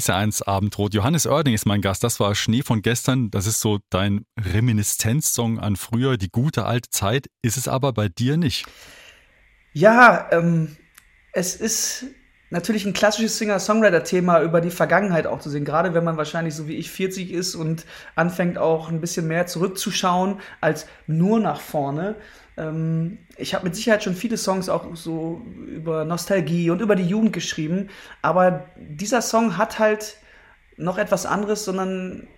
SR1 0.03 0.47
Abendrot. 0.47 0.95
Johannes 0.95 1.27
Oerding 1.27 1.55
ist 1.55 1.67
mein 1.67 1.81
Gast. 1.81 2.03
Das 2.03 2.19
war 2.19 2.35
Schnee 2.35 2.63
von 2.63 2.83
gestern. 2.83 3.31
Das 3.31 3.47
ist 3.47 3.61
so 3.61 3.79
dein 3.91 4.25
Reminiszenzsong 4.39 5.61
an 5.61 5.77
früher, 5.77 6.17
die 6.17 6.31
gute 6.31 6.65
alte 6.65 6.91
Zeit. 6.91 7.29
Ist 7.43 7.57
es 7.57 7.69
aber 7.69 7.93
bei 7.93 8.09
dir 8.09 8.37
nicht. 8.37 8.67
Ja, 9.73 10.29
ähm, 10.33 10.77
es 11.33 11.55
ist 11.55 12.07
natürlich 12.51 12.85
ein 12.85 12.93
klassisches 12.93 13.39
Singer-Songwriter-Thema 13.39 14.43
über 14.43 14.61
die 14.61 14.71
Vergangenheit 14.71 15.27
auch 15.27 15.41
zu 15.41 15.49
sehen, 15.49 15.65
gerade 15.65 15.95
wenn 15.95 16.05
man 16.05 16.17
wahrscheinlich 16.17 16.55
so 16.55 16.69
wie 16.69 16.77
ich 16.77 16.91
40 16.91 17.33
ist 17.33 17.55
und 17.55 17.87
anfängt 18.15 18.59
auch 18.59 18.91
ein 18.91 19.01
bisschen 19.01 19.27
mehr 19.27 19.47
zurückzuschauen 19.47 20.41
als 20.61 20.87
nur 21.07 21.41
nach 21.41 21.61
vorne. 21.61 22.17
Ähm, 22.57 23.19
ich 23.37 23.55
habe 23.55 23.65
mit 23.65 23.77
Sicherheit 23.77 24.03
schon 24.03 24.15
viele 24.15 24.37
Songs 24.37 24.69
auch 24.69 24.95
so 24.95 25.43
über 25.67 26.05
Nostalgie 26.05 26.71
und 26.71 26.81
über 26.81 26.97
die 26.97 27.07
Jugend 27.07 27.33
geschrieben, 27.33 27.89
aber 28.21 28.67
dieser 28.77 29.23
Song 29.23 29.57
hat 29.57 29.79
halt 29.79 30.17
noch 30.77 30.99
etwas 30.99 31.27
anderes, 31.27 31.65
sondern 31.65 32.29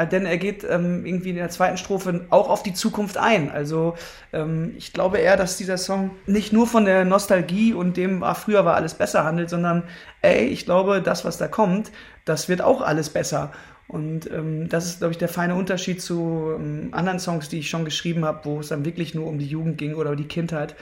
äh, 0.00 0.06
denn 0.06 0.26
er 0.26 0.38
geht 0.38 0.64
ähm, 0.64 1.04
irgendwie 1.04 1.30
in 1.30 1.36
der 1.36 1.50
zweiten 1.50 1.76
Strophe 1.76 2.26
auch 2.30 2.48
auf 2.48 2.62
die 2.62 2.74
Zukunft 2.74 3.18
ein. 3.18 3.50
Also 3.50 3.94
ähm, 4.32 4.74
ich 4.76 4.92
glaube 4.92 5.18
eher, 5.18 5.36
dass 5.36 5.56
dieser 5.56 5.78
Song 5.78 6.12
nicht 6.26 6.52
nur 6.52 6.66
von 6.66 6.84
der 6.84 7.04
Nostalgie 7.04 7.74
und 7.74 7.96
dem, 7.96 8.22
ah, 8.22 8.34
früher 8.34 8.64
war 8.64 8.76
alles 8.76 8.94
besser 8.94 9.24
handelt, 9.24 9.50
sondern 9.50 9.84
ey, 10.22 10.46
ich 10.46 10.64
glaube, 10.64 11.02
das, 11.02 11.24
was 11.24 11.38
da 11.38 11.48
kommt, 11.48 11.90
das 12.24 12.48
wird 12.48 12.62
auch 12.62 12.80
alles 12.80 13.10
besser. 13.10 13.52
Und 13.90 14.30
ähm, 14.30 14.68
das 14.68 14.86
ist, 14.86 14.98
glaube 14.98 15.10
ich, 15.10 15.18
der 15.18 15.28
feine 15.28 15.56
Unterschied 15.56 16.00
zu 16.00 16.54
ähm, 16.54 16.90
anderen 16.92 17.18
Songs, 17.18 17.48
die 17.48 17.58
ich 17.58 17.68
schon 17.68 17.84
geschrieben 17.84 18.24
habe, 18.24 18.44
wo 18.44 18.60
es 18.60 18.68
dann 18.68 18.84
wirklich 18.84 19.16
nur 19.16 19.26
um 19.26 19.40
die 19.40 19.48
Jugend 19.48 19.78
ging 19.78 19.94
oder 19.94 20.14
die 20.14 20.28
Kindheit. 20.28 20.76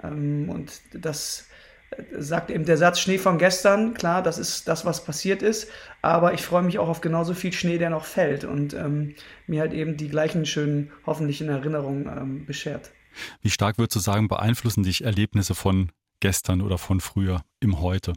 Ähm, 0.00 0.48
und 0.48 0.80
das 0.94 1.48
äh, 1.90 2.04
sagt 2.22 2.52
eben 2.52 2.64
der 2.64 2.76
Satz 2.76 3.00
Schnee 3.00 3.18
von 3.18 3.36
gestern, 3.36 3.94
klar, 3.94 4.22
das 4.22 4.38
ist 4.38 4.68
das, 4.68 4.84
was 4.84 5.04
passiert 5.04 5.42
ist, 5.42 5.72
aber 6.02 6.34
ich 6.34 6.42
freue 6.42 6.62
mich 6.62 6.78
auch 6.78 6.88
auf 6.88 7.00
genauso 7.00 7.34
viel 7.34 7.52
Schnee, 7.52 7.78
der 7.78 7.90
noch 7.90 8.04
fällt 8.04 8.44
und 8.44 8.74
ähm, 8.74 9.16
mir 9.48 9.62
halt 9.62 9.72
eben 9.72 9.96
die 9.96 10.08
gleichen 10.08 10.46
schönen, 10.46 10.92
hoffentlich 11.04 11.40
in 11.40 11.48
Erinnerung 11.48 12.06
ähm, 12.06 12.46
beschert. 12.46 12.92
Wie 13.40 13.50
stark 13.50 13.76
würdest 13.76 13.96
du 13.96 14.00
sagen, 14.00 14.28
beeinflussen 14.28 14.84
dich 14.84 15.02
Erlebnisse 15.02 15.56
von 15.56 15.90
gestern 16.20 16.60
oder 16.60 16.78
von 16.78 17.00
früher 17.00 17.42
im 17.58 17.80
Heute? 17.80 18.12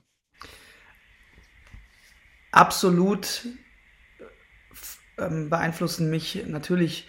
Absolut 2.52 3.44
ähm, 5.18 5.50
beeinflussen 5.50 6.10
mich 6.10 6.44
natürlich 6.48 7.08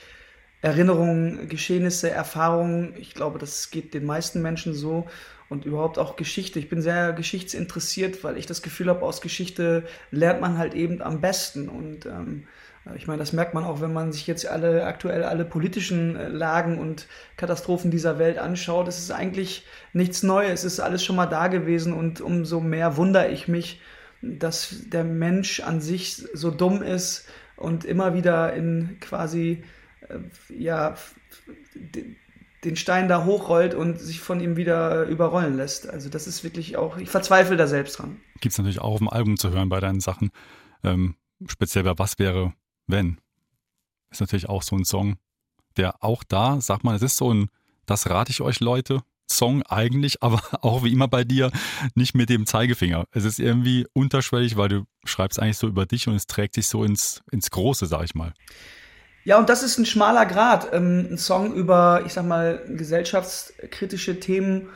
Erinnerungen, 0.62 1.48
Geschehnisse, 1.48 2.10
Erfahrungen. 2.10 2.94
Ich 2.98 3.14
glaube, 3.14 3.38
das 3.38 3.70
geht 3.70 3.94
den 3.94 4.04
meisten 4.04 4.42
Menschen 4.42 4.75
so 4.75 5.06
und 5.48 5.64
überhaupt 5.64 5.98
auch 5.98 6.16
Geschichte. 6.16 6.58
Ich 6.58 6.68
bin 6.68 6.82
sehr 6.82 7.12
geschichtsinteressiert, 7.12 8.25
weil 8.25 8.36
ich 8.36 8.46
das 8.46 8.62
Gefühl 8.62 8.88
habe, 8.88 9.02
aus 9.02 9.20
Geschichte 9.20 9.84
lernt 10.10 10.40
man 10.40 10.58
halt 10.58 10.75
eben 10.75 11.02
am 11.02 11.20
besten. 11.20 11.68
Und 11.68 12.06
ähm, 12.06 12.48
ich 12.94 13.06
meine, 13.06 13.18
das 13.18 13.32
merkt 13.32 13.54
man 13.54 13.64
auch, 13.64 13.80
wenn 13.80 13.92
man 13.92 14.12
sich 14.12 14.26
jetzt 14.26 14.46
alle 14.46 14.84
aktuell 14.84 15.25
alle 15.25 15.44
politischen 15.44 16.16
äh, 16.16 16.28
Lagen 16.28 16.78
und 16.78 17.06
Katastrophen 17.36 17.90
dieser 17.90 18.18
Welt 18.18 18.38
anschaut. 18.38 18.88
Es 18.88 18.98
ist 18.98 19.10
eigentlich 19.10 19.66
nichts 19.92 20.22
Neues, 20.22 20.64
es 20.64 20.75
ist 20.75 20.80
alles 20.80 21.04
schon 21.04 21.16
mal 21.16 21.26
da 21.26 21.48
gewesen 21.48 21.92
und 21.92 22.20
umso 22.20 22.60
mehr 22.60 22.96
wundere 22.96 23.28
ich 23.28 23.46
mich, 23.46 23.80
dass 24.22 24.75
der 24.86 25.04
Mensch 25.04 25.60
an 25.60 25.80
sich 25.80 26.25
so 26.32 26.50
dumm 26.50 26.82
ist 26.82 27.28
und 27.56 27.84
immer 27.84 28.14
wieder 28.14 28.52
in 28.54 28.98
quasi 29.00 29.62
äh, 30.08 30.18
ja 30.56 30.96
den 32.64 32.76
Stein 32.76 33.08
da 33.08 33.25
hochrollt 33.25 33.75
und 33.75 34.00
sich 34.00 34.20
von 34.20 34.40
ihm 34.40 34.56
wieder 34.56 35.04
überrollen 35.04 35.56
lässt. 35.56 35.88
Also 35.88 36.08
das 36.08 36.26
ist 36.26 36.42
wirklich 36.42 36.76
auch, 36.76 36.96
ich 36.96 37.08
verzweifle 37.08 37.56
da 37.56 37.66
selbst 37.66 37.98
dran. 37.98 38.20
Gibt 38.40 38.52
es 38.52 38.58
natürlich 38.58 38.80
auch 38.80 38.92
auf 38.92 38.98
dem 38.98 39.08
Album 39.08 39.36
zu 39.36 39.50
hören 39.50 39.68
bei 39.68 39.80
deinen 39.80 40.00
Sachen. 40.00 40.30
Ähm, 40.82 41.14
speziell 41.46 41.84
bei 41.84 41.98
Was 41.98 42.18
wäre, 42.18 42.54
wenn? 42.86 43.20
Ist 44.10 44.20
natürlich 44.20 44.48
auch 44.48 44.62
so 44.62 44.76
ein 44.76 44.84
Song, 44.84 45.16
der 45.76 46.02
auch 46.02 46.25
da, 46.25 46.60
sag 46.60 46.82
mal, 46.82 46.96
es 46.96 47.02
ist 47.02 47.16
so 47.16 47.32
ein, 47.32 47.48
das 47.86 48.10
rate 48.10 48.30
ich 48.30 48.40
euch 48.40 48.60
Leute, 48.60 49.02
Song 49.30 49.62
eigentlich, 49.62 50.23
aber 50.23 50.40
auch 50.62 50.85
wie 50.85 50.92
immer 50.92 51.09
bei 51.09 51.25
dir, 51.25 51.50
nicht 51.95 52.14
mit 52.14 52.30
dem 52.30 52.47
Zeigefinger. 52.47 53.06
Es 53.12 53.25
ist 53.25 53.38
irgendwie 53.38 53.87
unterschwellig, 53.92 54.56
weil 54.56 54.68
du 54.68 54.85
schreibst 55.04 55.40
eigentlich 55.40 55.59
so 55.59 55.68
über 55.68 55.87
dich 55.87 56.09
und 56.09 56.14
es 56.14 56.26
trägt 56.26 56.54
sich 56.54 56.66
so 56.66 56.85
ins, 56.85 57.23
ins 57.30 57.50
Große, 57.50 57.87
sag 57.87 58.04
ich 58.04 58.14
mal. 58.14 58.33
Ja, 59.25 59.38
und 59.38 59.49
das 59.49 59.64
ist 59.64 59.78
ein 59.78 59.87
schmaler 59.87 60.25
Grad, 60.25 60.73
ähm, 60.73 61.09
ein 61.11 61.18
Song 61.18 61.52
über, 61.52 62.02
ich 62.06 62.12
sag 62.12 62.25
mal, 62.25 62.64
gesellschaftskritische 62.68 64.21
Themen 64.21 64.68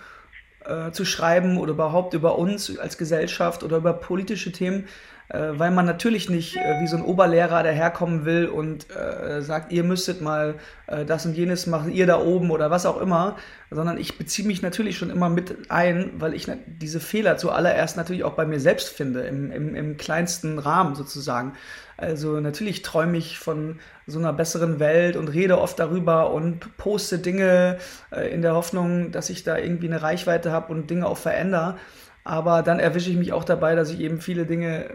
äh, 0.64 0.90
zu 0.90 1.04
schreiben 1.04 1.56
oder 1.56 1.72
überhaupt 1.72 2.14
über 2.14 2.36
uns 2.36 2.76
als 2.78 2.98
Gesellschaft 2.98 3.62
oder 3.62 3.76
über 3.76 3.92
politische 3.92 4.50
Themen, 4.50 4.88
äh, 5.30 5.58
weil 5.58 5.70
man 5.70 5.86
natürlich 5.86 6.28
nicht 6.28 6.56
äh, 6.56 6.80
wie 6.80 6.88
so 6.88 6.96
ein 6.96 7.04
Oberlehrer 7.04 7.62
daherkommen 7.62 8.24
will 8.24 8.46
und 8.46 8.86
äh, 8.90 9.42
sagt, 9.42 9.70
ihr 9.72 9.84
müsstet 9.84 10.20
mal 10.20 10.56
äh, 10.88 11.04
das 11.04 11.24
und 11.24 11.36
jenes 11.36 11.66
machen, 11.66 11.92
ihr 11.92 12.06
da 12.06 12.20
oben 12.20 12.50
oder 12.50 12.70
was 12.70 12.84
auch 12.84 13.00
immer, 13.00 13.36
sondern 13.70 13.96
ich 13.96 14.18
beziehe 14.18 14.46
mich 14.46 14.60
natürlich 14.60 14.98
schon 14.98 15.10
immer 15.10 15.28
mit 15.28 15.70
ein, 15.70 16.10
weil 16.18 16.34
ich 16.34 16.50
diese 16.66 16.98
Fehler 16.98 17.36
zuallererst 17.36 17.96
natürlich 17.96 18.24
auch 18.24 18.34
bei 18.34 18.44
mir 18.44 18.58
selbst 18.58 18.88
finde, 18.88 19.20
im, 19.20 19.52
im, 19.52 19.74
im 19.76 19.96
kleinsten 19.96 20.58
Rahmen 20.58 20.96
sozusagen. 20.96 21.54
Also 21.96 22.40
natürlich 22.40 22.82
träume 22.82 23.16
ich 23.18 23.38
von 23.38 23.78
so 24.06 24.18
einer 24.18 24.32
besseren 24.32 24.80
Welt 24.80 25.16
und 25.16 25.28
rede 25.28 25.60
oft 25.60 25.78
darüber 25.78 26.32
und 26.32 26.76
poste 26.76 27.18
Dinge 27.18 27.78
äh, 28.10 28.32
in 28.32 28.42
der 28.42 28.54
Hoffnung, 28.54 29.12
dass 29.12 29.30
ich 29.30 29.44
da 29.44 29.58
irgendwie 29.58 29.86
eine 29.86 30.02
Reichweite 30.02 30.50
habe 30.50 30.72
und 30.72 30.90
Dinge 30.90 31.06
auch 31.06 31.18
verändere. 31.18 31.76
Aber 32.24 32.62
dann 32.62 32.78
erwische 32.78 33.10
ich 33.10 33.16
mich 33.16 33.32
auch 33.32 33.44
dabei, 33.44 33.74
dass 33.74 33.90
ich 33.90 34.00
eben 34.00 34.20
viele 34.20 34.46
Dinge 34.46 34.90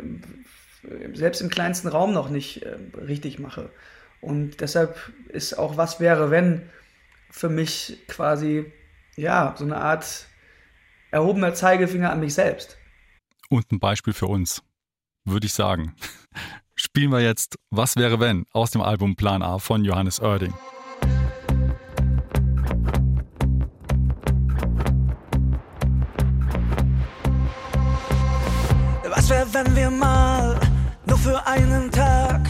äh, 0.83 1.13
selbst 1.13 1.41
im 1.41 1.49
kleinsten 1.49 1.87
Raum 1.87 2.13
noch 2.13 2.29
nicht 2.29 2.63
äh, 2.63 2.77
richtig 2.97 3.39
mache. 3.39 3.69
Und 4.21 4.61
deshalb 4.61 4.97
ist 5.29 5.57
auch 5.57 5.77
was 5.77 5.99
wäre, 5.99 6.31
wenn 6.31 6.69
für 7.29 7.49
mich 7.49 8.03
quasi 8.07 8.71
ja 9.15 9.55
so 9.57 9.65
eine 9.65 9.77
Art 9.77 10.27
erhobener 11.11 11.53
Zeigefinger 11.53 12.11
an 12.11 12.19
mich 12.19 12.33
selbst. 12.33 12.77
Und 13.49 13.71
ein 13.71 13.79
Beispiel 13.79 14.13
für 14.13 14.27
uns, 14.27 14.63
würde 15.23 15.45
ich 15.45 15.53
sagen 15.53 15.95
spielen 16.75 17.11
wir 17.11 17.21
jetzt 17.21 17.57
Was 17.71 17.95
wäre 17.95 18.19
wenn 18.19 18.45
aus 18.51 18.71
dem 18.71 18.81
Album 18.81 19.15
Plan 19.15 19.41
A 19.41 19.59
von 19.59 19.83
Johannes 19.83 20.19
Oerding. 20.19 20.53
Was 29.25 29.31
wäre, 29.31 29.53
wenn 29.53 29.75
wir 29.75 29.89
mal 29.89 30.55
nur 31.07 31.17
für 31.17 31.47
einen 31.47 31.89
Tag 31.89 32.41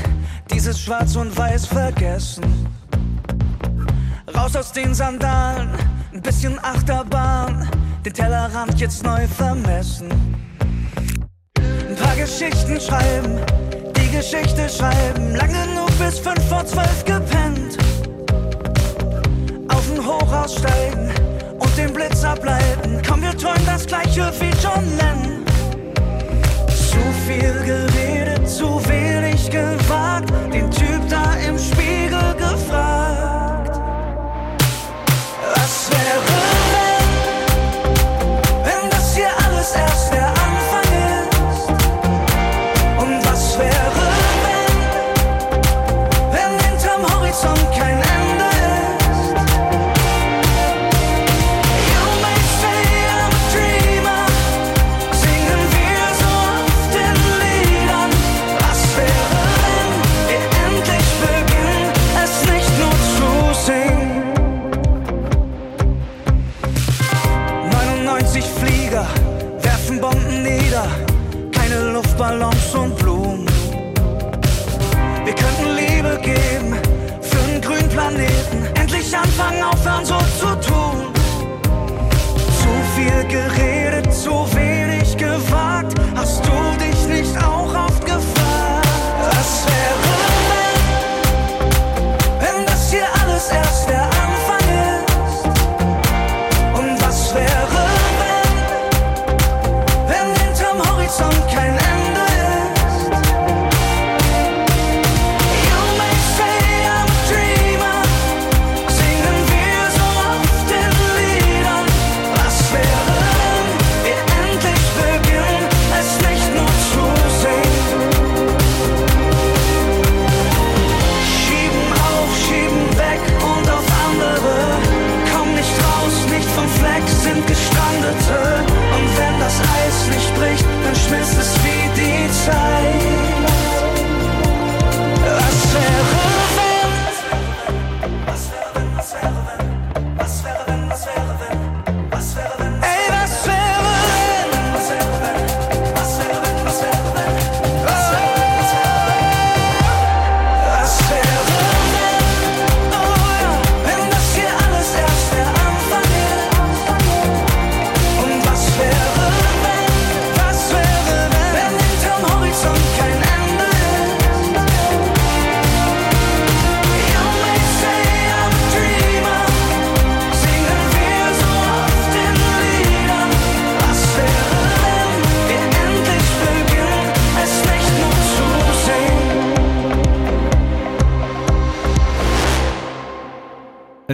dieses 0.52 0.78
Schwarz 0.78 1.16
und 1.16 1.38
Weiß 1.38 1.68
vergessen? 1.68 2.44
Raus 4.36 4.58
aus 4.58 4.74
den 4.74 4.94
Sandalen, 4.94 5.70
ein 6.14 6.22
bisschen 6.22 6.60
Achterbahn, 6.62 7.70
den 8.04 8.14
Tellerrand 8.14 8.78
jetzt 8.78 9.06
neu 9.06 9.26
vermessen. 9.26 10.10
Ein 11.58 11.96
paar 11.96 12.16
Geschichten 12.18 12.78
schreiben 12.82 13.40
Geschichte 14.16 14.68
schreiben. 14.70 15.36
Lang 15.36 15.52
genug 15.52 15.90
bis 15.98 16.20
fünf 16.20 16.42
vor 16.50 16.66
zwölf 16.66 17.04
gepennt. 17.06 17.78
Auf 19.70 19.92
ein 19.92 20.06
Hochhaus 20.06 20.56
steigen 20.56 21.10
und 21.58 21.78
den 21.78 21.94
Blitz 21.94 22.24
ableiten. 22.24 23.02
Komm, 23.08 23.22
wir 23.22 23.38
träumen 23.38 23.66
das 23.66 23.86
gleiche 23.86 24.32
wie 24.40 24.52
John 24.62 24.86
Lennon. 24.98 25.35
Zu 26.96 27.12
viel 27.28 27.54
geredet, 27.66 28.48
zu 28.48 28.82
wenig 28.88 29.50
gewagt. 29.50 30.30
Den 30.54 30.72
Typ 30.72 31.10
da 31.10 31.34
im 31.48 31.58
Spiegel 31.58 32.36
gefragt. 32.38 33.15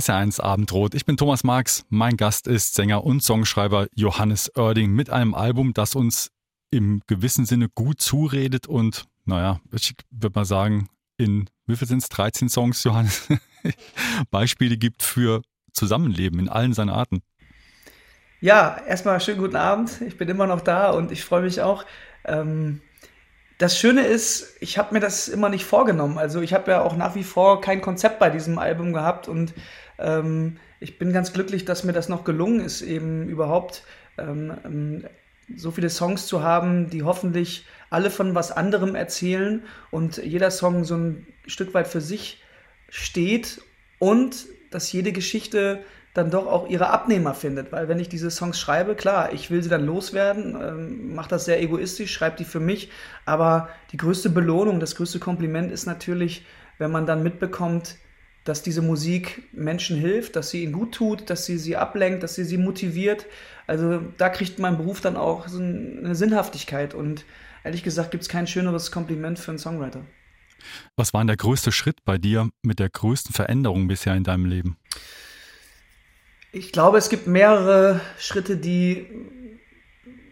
SR1 0.01 0.41
Abendrot. 0.41 0.95
Ich 0.95 1.05
bin 1.05 1.15
Thomas 1.15 1.43
Marx. 1.43 1.85
Mein 1.89 2.17
Gast 2.17 2.47
ist 2.47 2.73
Sänger 2.73 3.03
und 3.03 3.21
Songschreiber 3.21 3.85
Johannes 3.93 4.51
Oerding 4.55 4.93
mit 4.93 5.11
einem 5.11 5.35
Album, 5.35 5.75
das 5.75 5.93
uns 5.93 6.31
im 6.71 7.03
gewissen 7.05 7.45
Sinne 7.45 7.69
gut 7.69 8.01
zuredet 8.01 8.65
und, 8.65 9.05
naja, 9.25 9.59
ich 9.71 9.93
würde 10.09 10.39
mal 10.39 10.45
sagen, 10.45 10.89
in, 11.17 11.47
wie 11.67 11.75
viel 11.75 11.87
sind 11.87 12.01
es, 12.01 12.09
13 12.09 12.49
Songs, 12.49 12.83
Johannes, 12.83 13.27
Beispiele 14.31 14.75
gibt 14.75 15.03
für 15.03 15.43
Zusammenleben 15.71 16.39
in 16.39 16.49
allen 16.49 16.73
seinen 16.73 16.89
Arten. 16.89 17.21
Ja, 18.39 18.81
erstmal 18.87 19.21
schönen 19.21 19.39
guten 19.39 19.55
Abend. 19.55 20.01
Ich 20.01 20.17
bin 20.17 20.27
immer 20.29 20.47
noch 20.47 20.61
da 20.61 20.89
und 20.89 21.11
ich 21.11 21.23
freue 21.23 21.43
mich 21.43 21.61
auch. 21.61 21.85
Ähm, 22.25 22.81
das 23.59 23.77
Schöne 23.77 24.01
ist, 24.01 24.55
ich 24.61 24.79
habe 24.79 24.95
mir 24.95 24.99
das 24.99 25.27
immer 25.27 25.47
nicht 25.47 25.65
vorgenommen. 25.65 26.17
Also 26.17 26.41
ich 26.41 26.55
habe 26.55 26.71
ja 26.71 26.81
auch 26.81 26.95
nach 26.95 27.13
wie 27.13 27.23
vor 27.23 27.61
kein 27.61 27.81
Konzept 27.81 28.17
bei 28.17 28.31
diesem 28.31 28.57
Album 28.57 28.93
gehabt 28.93 29.27
und 29.27 29.53
ähm, 30.01 30.57
ich 30.79 30.97
bin 30.97 31.13
ganz 31.13 31.33
glücklich, 31.33 31.65
dass 31.65 31.83
mir 31.83 31.93
das 31.93 32.09
noch 32.09 32.23
gelungen 32.23 32.59
ist, 32.59 32.81
eben 32.81 33.27
überhaupt 33.27 33.83
ähm, 34.17 34.53
ähm 34.65 35.03
so 35.57 35.71
viele 35.71 35.89
Songs 35.89 36.27
zu 36.27 36.43
haben, 36.43 36.89
die 36.89 37.03
hoffentlich 37.03 37.65
alle 37.89 38.09
von 38.09 38.35
was 38.35 38.51
anderem 38.51 38.95
erzählen 38.95 39.63
und 39.89 40.17
jeder 40.17 40.49
Song 40.49 40.85
so 40.85 40.95
ein 40.95 41.27
Stück 41.45 41.73
weit 41.73 41.89
für 41.89 41.99
sich 41.99 42.41
steht 42.89 43.61
und 43.99 44.45
dass 44.69 44.91
jede 44.91 45.11
Geschichte 45.11 45.79
dann 46.13 46.29
doch 46.29 46.45
auch 46.47 46.67
ihre 46.67 46.89
Abnehmer 46.89 47.33
findet. 47.33 47.71
Weil 47.71 47.87
wenn 47.87 47.99
ich 47.99 48.09
diese 48.09 48.31
Songs 48.31 48.59
schreibe, 48.59 48.95
klar, 48.95 49.31
ich 49.33 49.49
will 49.49 49.63
sie 49.63 49.69
dann 49.69 49.85
loswerden, 49.85 50.57
ähm, 50.61 51.15
mache 51.15 51.29
das 51.29 51.45
sehr 51.45 51.61
egoistisch, 51.61 52.11
schreibe 52.11 52.37
die 52.37 52.45
für 52.45 52.59
mich, 52.59 52.89
aber 53.25 53.69
die 53.91 53.97
größte 53.97 54.29
Belohnung, 54.29 54.79
das 54.79 54.95
größte 54.95 55.19
Kompliment 55.19 55.71
ist 55.71 55.85
natürlich, 55.85 56.45
wenn 56.77 56.91
man 56.91 57.05
dann 57.05 57.23
mitbekommt, 57.23 57.95
dass 58.43 58.63
diese 58.63 58.81
Musik 58.81 59.43
Menschen 59.51 59.97
hilft, 59.97 60.35
dass 60.35 60.49
sie 60.49 60.63
ihnen 60.63 60.73
gut 60.73 60.93
tut, 60.93 61.29
dass 61.29 61.45
sie 61.45 61.57
sie 61.57 61.77
ablenkt, 61.77 62.23
dass 62.23 62.35
sie 62.35 62.43
sie 62.43 62.57
motiviert. 62.57 63.27
Also 63.67 64.01
da 64.17 64.29
kriegt 64.29 64.59
mein 64.59 64.77
Beruf 64.77 65.01
dann 65.01 65.15
auch 65.15 65.47
so 65.47 65.59
eine 65.59 66.15
Sinnhaftigkeit 66.15 66.93
und 66.93 67.25
ehrlich 67.63 67.83
gesagt 67.83 68.11
gibt 68.11 68.23
es 68.23 68.29
kein 68.29 68.47
schöneres 68.47 68.91
Kompliment 68.91 69.37
für 69.37 69.51
einen 69.51 69.59
Songwriter. 69.59 70.01
Was 70.95 71.13
war 71.13 71.21
denn 71.21 71.27
der 71.27 71.37
größte 71.37 71.71
Schritt 71.71 72.03
bei 72.05 72.17
dir 72.17 72.49
mit 72.61 72.79
der 72.79 72.89
größten 72.89 73.33
Veränderung 73.33 73.87
bisher 73.87 74.15
in 74.15 74.23
deinem 74.23 74.45
Leben? 74.45 74.77
Ich 76.51 76.71
glaube, 76.71 76.97
es 76.97 77.09
gibt 77.09 77.27
mehrere 77.27 78.01
Schritte, 78.19 78.57
die 78.57 79.07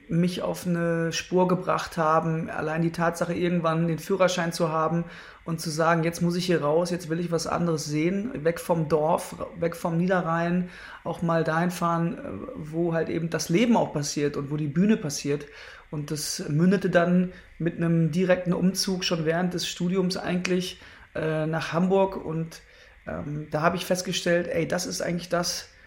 mich 0.09 0.41
auf 0.41 0.65
eine 0.65 1.13
Spur 1.13 1.47
gebracht 1.47 1.97
haben. 1.97 2.49
Allein 2.49 2.81
die 2.81 2.91
Tatsache, 2.91 3.33
irgendwann 3.33 3.87
den 3.87 3.99
Führerschein 3.99 4.51
zu 4.51 4.69
haben 4.69 5.05
und 5.45 5.61
zu 5.61 5.69
sagen, 5.69 6.03
jetzt 6.03 6.21
muss 6.21 6.35
ich 6.35 6.45
hier 6.45 6.61
raus, 6.61 6.89
jetzt 6.89 7.09
will 7.09 7.19
ich 7.19 7.31
was 7.31 7.47
anderes 7.47 7.85
sehen, 7.85 8.43
weg 8.43 8.59
vom 8.59 8.89
Dorf, 8.89 9.35
weg 9.59 9.75
vom 9.75 9.97
Niederrhein, 9.97 10.69
auch 11.03 11.21
mal 11.21 11.43
dahin 11.43 11.71
fahren, 11.71 12.47
wo 12.55 12.93
halt 12.93 13.09
eben 13.09 13.29
das 13.29 13.49
Leben 13.49 13.77
auch 13.77 13.93
passiert 13.93 14.37
und 14.37 14.51
wo 14.51 14.57
die 14.57 14.67
Bühne 14.67 14.97
passiert. 14.97 15.45
Und 15.91 16.11
das 16.11 16.43
mündete 16.49 16.89
dann 16.89 17.31
mit 17.57 17.77
einem 17.77 18.11
direkten 18.11 18.53
Umzug 18.53 19.03
schon 19.03 19.25
während 19.25 19.53
des 19.53 19.67
Studiums 19.67 20.17
eigentlich 20.17 20.79
äh, 21.15 21.45
nach 21.47 21.73
Hamburg. 21.73 22.23
Und 22.23 22.61
ähm, 23.07 23.47
da 23.49 23.61
habe 23.61 23.75
ich 23.75 23.85
festgestellt, 23.85 24.47
ey, 24.47 24.67
das 24.67 24.85
ist 24.85 25.01
eigentlich 25.01 25.29
das, 25.29 25.63
äh, 25.63 25.78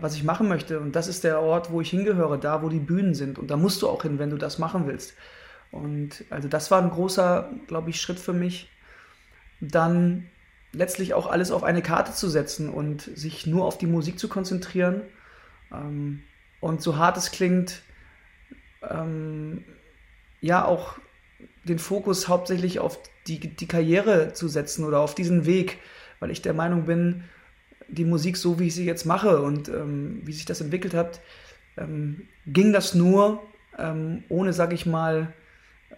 was 0.00 0.14
ich 0.14 0.24
machen 0.24 0.48
möchte. 0.48 0.78
Und 0.80 0.94
das 0.94 1.08
ist 1.08 1.24
der 1.24 1.40
Ort, 1.40 1.70
wo 1.70 1.80
ich 1.80 1.90
hingehöre, 1.90 2.38
da, 2.38 2.62
wo 2.62 2.68
die 2.68 2.80
Bühnen 2.80 3.14
sind. 3.14 3.38
Und 3.38 3.50
da 3.50 3.56
musst 3.56 3.82
du 3.82 3.88
auch 3.88 4.02
hin, 4.02 4.18
wenn 4.18 4.30
du 4.30 4.36
das 4.36 4.58
machen 4.58 4.86
willst. 4.86 5.14
Und 5.70 6.24
also 6.30 6.48
das 6.48 6.70
war 6.70 6.80
ein 6.80 6.90
großer, 6.90 7.50
glaube 7.66 7.90
ich, 7.90 8.00
Schritt 8.00 8.20
für 8.20 8.32
mich. 8.32 8.70
Dann 9.60 10.26
letztlich 10.72 11.14
auch 11.14 11.26
alles 11.26 11.50
auf 11.50 11.64
eine 11.64 11.82
Karte 11.82 12.12
zu 12.12 12.28
setzen 12.28 12.68
und 12.68 13.02
sich 13.02 13.46
nur 13.46 13.64
auf 13.64 13.78
die 13.78 13.86
Musik 13.86 14.18
zu 14.18 14.28
konzentrieren. 14.28 15.02
Ähm, 15.72 16.22
und 16.60 16.82
so 16.82 16.96
hart 16.96 17.16
es 17.16 17.30
klingt, 17.30 17.82
ähm, 18.88 19.64
ja 20.40 20.64
auch 20.64 20.98
den 21.64 21.78
Fokus 21.78 22.28
hauptsächlich 22.28 22.78
auf 22.78 22.98
die, 23.26 23.38
die 23.40 23.68
Karriere 23.68 24.34
zu 24.34 24.48
setzen 24.48 24.84
oder 24.84 25.00
auf 25.00 25.14
diesen 25.14 25.46
Weg, 25.46 25.78
weil 26.20 26.30
ich 26.30 26.42
der 26.42 26.54
Meinung 26.54 26.84
bin, 26.84 27.24
die 27.88 28.04
Musik 28.04 28.36
so, 28.36 28.58
wie 28.58 28.68
ich 28.68 28.74
sie 28.74 28.84
jetzt 28.84 29.04
mache 29.04 29.40
und 29.42 29.68
ähm, 29.68 30.22
wie 30.24 30.32
sich 30.32 30.44
das 30.44 30.60
entwickelt 30.60 30.94
hat, 30.94 31.20
ähm, 31.76 32.22
ging 32.46 32.72
das 32.72 32.94
nur 32.94 33.42
ähm, 33.78 34.24
ohne, 34.28 34.52
sag 34.52 34.72
ich 34.72 34.86
mal, 34.86 35.32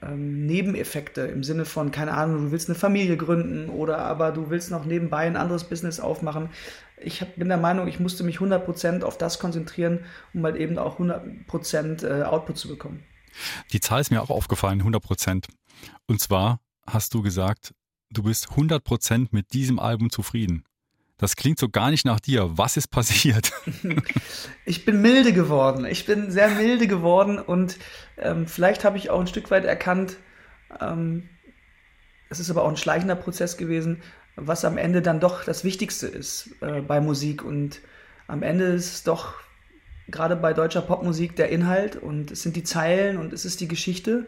ähm, 0.02 0.46
Nebeneffekte 0.46 1.22
im 1.22 1.42
Sinne 1.42 1.64
von, 1.64 1.90
keine 1.90 2.12
Ahnung, 2.12 2.46
du 2.46 2.52
willst 2.52 2.68
eine 2.68 2.78
Familie 2.78 3.16
gründen 3.16 3.70
oder 3.70 3.98
aber 3.98 4.32
du 4.32 4.50
willst 4.50 4.70
noch 4.70 4.84
nebenbei 4.84 5.26
ein 5.26 5.36
anderes 5.36 5.64
Business 5.64 6.00
aufmachen. 6.00 6.50
Ich 6.98 7.20
hab, 7.20 7.36
bin 7.36 7.48
der 7.48 7.58
Meinung, 7.58 7.88
ich 7.88 8.00
musste 8.00 8.24
mich 8.24 8.38
100% 8.38 9.02
auf 9.02 9.18
das 9.18 9.38
konzentrieren, 9.38 10.00
um 10.34 10.44
halt 10.44 10.56
eben 10.56 10.78
auch 10.78 10.98
100% 10.98 12.06
äh, 12.06 12.22
Output 12.24 12.58
zu 12.58 12.68
bekommen. 12.68 13.02
Die 13.72 13.80
Zahl 13.80 14.00
ist 14.00 14.10
mir 14.10 14.22
auch 14.22 14.30
aufgefallen, 14.30 14.82
100%. 14.82 15.46
Und 16.06 16.20
zwar 16.20 16.60
hast 16.86 17.12
du 17.12 17.22
gesagt, 17.22 17.74
du 18.10 18.22
bist 18.22 18.48
100% 18.50 19.28
mit 19.30 19.52
diesem 19.52 19.78
Album 19.78 20.10
zufrieden. 20.10 20.64
Das 21.18 21.34
klingt 21.34 21.58
so 21.58 21.68
gar 21.68 21.90
nicht 21.90 22.04
nach 22.04 22.20
dir. 22.20 22.50
Was 22.56 22.76
ist 22.76 22.88
passiert? 22.88 23.52
Ich 24.68 24.84
bin 24.84 25.00
milde 25.00 25.32
geworden. 25.32 25.86
Ich 25.86 26.06
bin 26.06 26.32
sehr 26.32 26.48
milde 26.48 26.88
geworden 26.88 27.38
und 27.38 27.78
ähm, 28.18 28.48
vielleicht 28.48 28.82
habe 28.82 28.98
ich 28.98 29.10
auch 29.10 29.20
ein 29.20 29.28
Stück 29.28 29.48
weit 29.52 29.64
erkannt, 29.64 30.16
ähm, 30.80 31.28
es 32.28 32.40
ist 32.40 32.50
aber 32.50 32.64
auch 32.64 32.68
ein 32.68 32.76
schleichender 32.76 33.14
Prozess 33.14 33.56
gewesen, 33.56 34.02
was 34.34 34.64
am 34.64 34.78
Ende 34.78 35.02
dann 35.02 35.20
doch 35.20 35.44
das 35.44 35.64
Wichtigste 35.64 36.06
ist 36.06 36.50
äh, 36.60 36.80
bei 36.80 37.00
Musik. 37.00 37.44
Und 37.44 37.80
am 38.26 38.42
Ende 38.42 38.64
ist 38.64 38.92
es 38.92 39.02
doch 39.04 39.34
gerade 40.08 40.36
bei 40.36 40.52
deutscher 40.52 40.82
Popmusik 40.82 41.36
der 41.36 41.50
Inhalt 41.50 41.96
und 41.96 42.30
es 42.30 42.42
sind 42.42 42.56
die 42.56 42.64
Zeilen 42.64 43.18
und 43.18 43.32
es 43.32 43.44
ist 43.44 43.60
die 43.60 43.68
Geschichte. 43.68 44.26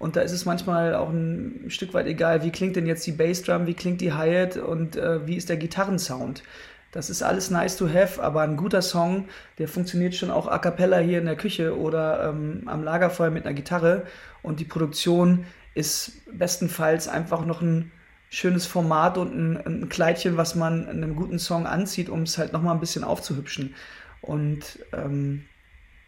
Und 0.00 0.16
da 0.16 0.22
ist 0.22 0.32
es 0.32 0.46
manchmal 0.46 0.94
auch 0.94 1.10
ein 1.10 1.66
Stück 1.68 1.92
weit 1.92 2.06
egal, 2.06 2.42
wie 2.42 2.50
klingt 2.50 2.74
denn 2.74 2.86
jetzt 2.86 3.06
die 3.06 3.12
Bassdrum, 3.12 3.66
wie 3.66 3.74
klingt 3.74 4.00
die 4.00 4.14
Hi-Hat 4.14 4.56
und 4.56 4.96
äh, 4.96 5.26
wie 5.26 5.36
ist 5.36 5.50
der 5.50 5.58
Gitarrensound. 5.58 6.42
Das 6.90 7.10
ist 7.10 7.22
alles 7.22 7.50
nice 7.50 7.76
to 7.76 7.86
have, 7.86 8.20
aber 8.22 8.40
ein 8.40 8.56
guter 8.56 8.80
Song, 8.80 9.28
der 9.58 9.68
funktioniert 9.68 10.14
schon 10.14 10.30
auch 10.30 10.48
a 10.48 10.58
cappella 10.58 10.96
hier 11.00 11.18
in 11.18 11.26
der 11.26 11.36
Küche 11.36 11.78
oder 11.78 12.30
ähm, 12.30 12.62
am 12.64 12.82
Lagerfeuer 12.82 13.28
mit 13.28 13.44
einer 13.44 13.52
Gitarre. 13.52 14.04
Und 14.40 14.58
die 14.58 14.64
Produktion 14.64 15.44
ist 15.74 16.12
bestenfalls 16.32 17.06
einfach 17.06 17.44
noch 17.44 17.60
ein 17.60 17.92
schönes 18.30 18.64
Format 18.64 19.18
und 19.18 19.34
ein, 19.34 19.56
ein 19.66 19.88
Kleidchen, 19.90 20.38
was 20.38 20.54
man 20.54 20.88
einem 20.88 21.14
guten 21.14 21.38
Song 21.38 21.66
anzieht, 21.66 22.08
um 22.08 22.22
es 22.22 22.38
halt 22.38 22.54
nochmal 22.54 22.72
ein 22.72 22.80
bisschen 22.80 23.04
aufzuhübschen. 23.04 23.74
Und 24.22 24.78
ähm, 24.94 25.44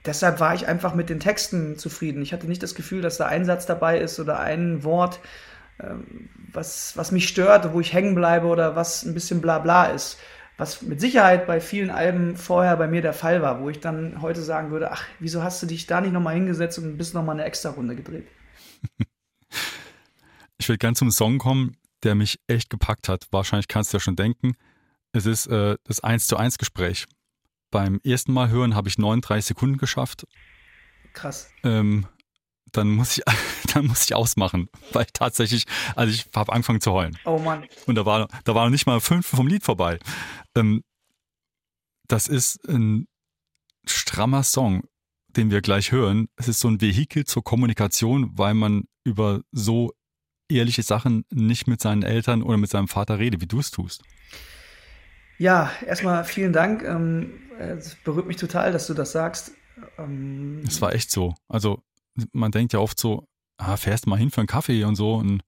deshalb 0.04 0.40
war 0.40 0.54
ich 0.54 0.66
einfach 0.66 0.94
mit 0.94 1.08
den 1.10 1.20
Texten 1.20 1.78
zufrieden. 1.78 2.22
Ich 2.22 2.32
hatte 2.32 2.46
nicht 2.46 2.62
das 2.62 2.74
Gefühl, 2.74 3.02
dass 3.02 3.16
da 3.16 3.26
ein 3.26 3.44
Satz 3.44 3.66
dabei 3.66 3.98
ist 3.98 4.18
oder 4.20 4.40
ein 4.40 4.84
Wort, 4.84 5.20
ähm, 5.80 6.28
was, 6.52 6.96
was 6.96 7.12
mich 7.12 7.28
stört, 7.28 7.72
wo 7.72 7.80
ich 7.80 7.92
hängen 7.92 8.14
bleibe 8.14 8.46
oder 8.46 8.76
was 8.76 9.04
ein 9.04 9.14
bisschen 9.14 9.40
bla 9.40 9.58
bla 9.58 9.86
ist. 9.86 10.18
Was 10.58 10.82
mit 10.82 11.00
Sicherheit 11.00 11.46
bei 11.46 11.60
vielen 11.60 11.90
Alben 11.90 12.36
vorher 12.36 12.76
bei 12.76 12.86
mir 12.86 13.00
der 13.00 13.14
Fall 13.14 13.42
war, 13.42 13.60
wo 13.60 13.70
ich 13.70 13.80
dann 13.80 14.20
heute 14.20 14.42
sagen 14.42 14.70
würde, 14.70 14.92
ach, 14.92 15.04
wieso 15.18 15.42
hast 15.42 15.62
du 15.62 15.66
dich 15.66 15.86
da 15.86 16.00
nicht 16.00 16.12
nochmal 16.12 16.34
hingesetzt 16.34 16.78
und 16.78 16.98
bist 16.98 17.14
nochmal 17.14 17.36
eine 17.36 17.44
extra 17.44 17.70
Runde 17.70 17.96
gedreht? 17.96 18.26
Ich 20.58 20.68
will 20.68 20.78
gern 20.78 20.94
zum 20.94 21.10
Song 21.10 21.38
kommen, 21.38 21.76
der 22.04 22.14
mich 22.14 22.38
echt 22.46 22.70
gepackt 22.70 23.08
hat. 23.08 23.26
Wahrscheinlich 23.32 23.66
kannst 23.66 23.92
du 23.92 23.96
ja 23.96 24.00
schon 24.00 24.14
denken. 24.14 24.52
Es 25.12 25.26
ist 25.26 25.48
äh, 25.48 25.74
das 25.82 25.98
1 25.98 26.28
zu 26.28 26.36
1 26.36 26.56
Gespräch 26.56 27.08
beim 27.72 28.00
ersten 28.04 28.32
Mal 28.32 28.50
hören 28.50 28.76
habe 28.76 28.88
ich 28.88 28.98
39 28.98 29.44
Sekunden 29.44 29.78
geschafft. 29.78 30.28
Krass. 31.12 31.50
Ähm, 31.64 32.06
dann 32.70 32.88
muss 32.90 33.18
ich, 33.18 33.24
dann 33.74 33.86
muss 33.86 34.04
ich 34.04 34.14
ausmachen, 34.14 34.68
weil 34.92 35.06
ich 35.06 35.12
tatsächlich, 35.12 35.64
also 35.96 36.12
ich 36.12 36.26
habe 36.36 36.52
angefangen 36.52 36.80
zu 36.80 36.92
heulen. 36.92 37.18
Oh 37.24 37.38
Mann. 37.38 37.66
Und 37.86 37.96
da 37.96 38.06
war, 38.06 38.28
da 38.44 38.54
war 38.54 38.64
noch 38.64 38.70
nicht 38.70 38.86
mal 38.86 39.00
fünf 39.00 39.26
vom 39.26 39.48
Lied 39.48 39.64
vorbei. 39.64 39.98
Ähm, 40.54 40.84
das 42.06 42.28
ist 42.28 42.68
ein 42.68 43.08
strammer 43.86 44.44
Song, 44.44 44.84
den 45.28 45.50
wir 45.50 45.62
gleich 45.62 45.90
hören. 45.90 46.28
Es 46.36 46.46
ist 46.46 46.60
so 46.60 46.68
ein 46.68 46.80
Vehikel 46.80 47.24
zur 47.24 47.42
Kommunikation, 47.42 48.30
weil 48.34 48.54
man 48.54 48.84
über 49.04 49.42
so 49.50 49.92
ehrliche 50.48 50.82
Sachen 50.82 51.24
nicht 51.30 51.66
mit 51.66 51.80
seinen 51.80 52.02
Eltern 52.02 52.42
oder 52.42 52.58
mit 52.58 52.70
seinem 52.70 52.88
Vater 52.88 53.18
redet, 53.18 53.40
wie 53.40 53.46
du 53.46 53.58
es 53.58 53.70
tust. 53.70 54.02
Ja, 55.38 55.70
erstmal 55.86 56.24
vielen 56.24 56.52
Dank. 56.52 56.82
Ähm, 56.84 57.32
es 57.58 57.94
berührt 57.96 58.26
mich 58.26 58.36
total, 58.36 58.72
dass 58.72 58.86
du 58.86 58.94
das 58.94 59.12
sagst. 59.12 59.52
Ähm, 59.98 60.62
es 60.66 60.80
war 60.80 60.94
echt 60.94 61.10
so. 61.10 61.34
Also 61.48 61.82
man 62.32 62.52
denkt 62.52 62.72
ja 62.72 62.78
oft 62.78 62.98
so, 62.98 63.26
ah, 63.58 63.76
fährst 63.76 64.06
mal 64.06 64.18
hin 64.18 64.30
für 64.30 64.40
einen 64.40 64.48
Kaffee 64.48 64.84
und 64.84 64.96
so 64.96 65.14
und 65.14 65.42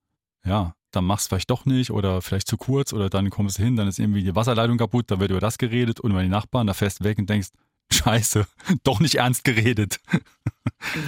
ja, 0.45 0.75
dann 0.91 1.05
machst 1.05 1.25
du 1.25 1.29
vielleicht 1.29 1.49
doch 1.49 1.65
nicht 1.65 1.91
oder 1.91 2.21
vielleicht 2.21 2.47
zu 2.47 2.57
kurz 2.57 2.93
oder 2.93 3.09
dann 3.09 3.29
kommst 3.29 3.57
du 3.57 3.63
hin, 3.63 3.75
dann 3.75 3.87
ist 3.87 3.99
irgendwie 3.99 4.23
die 4.23 4.35
Wasserleitung 4.35 4.77
kaputt, 4.77 5.05
da 5.11 5.19
wird 5.19 5.31
über 5.31 5.39
das 5.39 5.57
geredet 5.57 5.99
und 5.99 6.11
über 6.11 6.21
die 6.21 6.29
Nachbarn, 6.29 6.67
da 6.67 6.73
fährst 6.73 7.01
du 7.01 7.03
weg 7.03 7.17
und 7.17 7.29
denkst, 7.29 7.49
scheiße, 7.91 8.47
doch 8.83 8.99
nicht 8.99 9.15
ernst 9.15 9.43
geredet. 9.43 9.99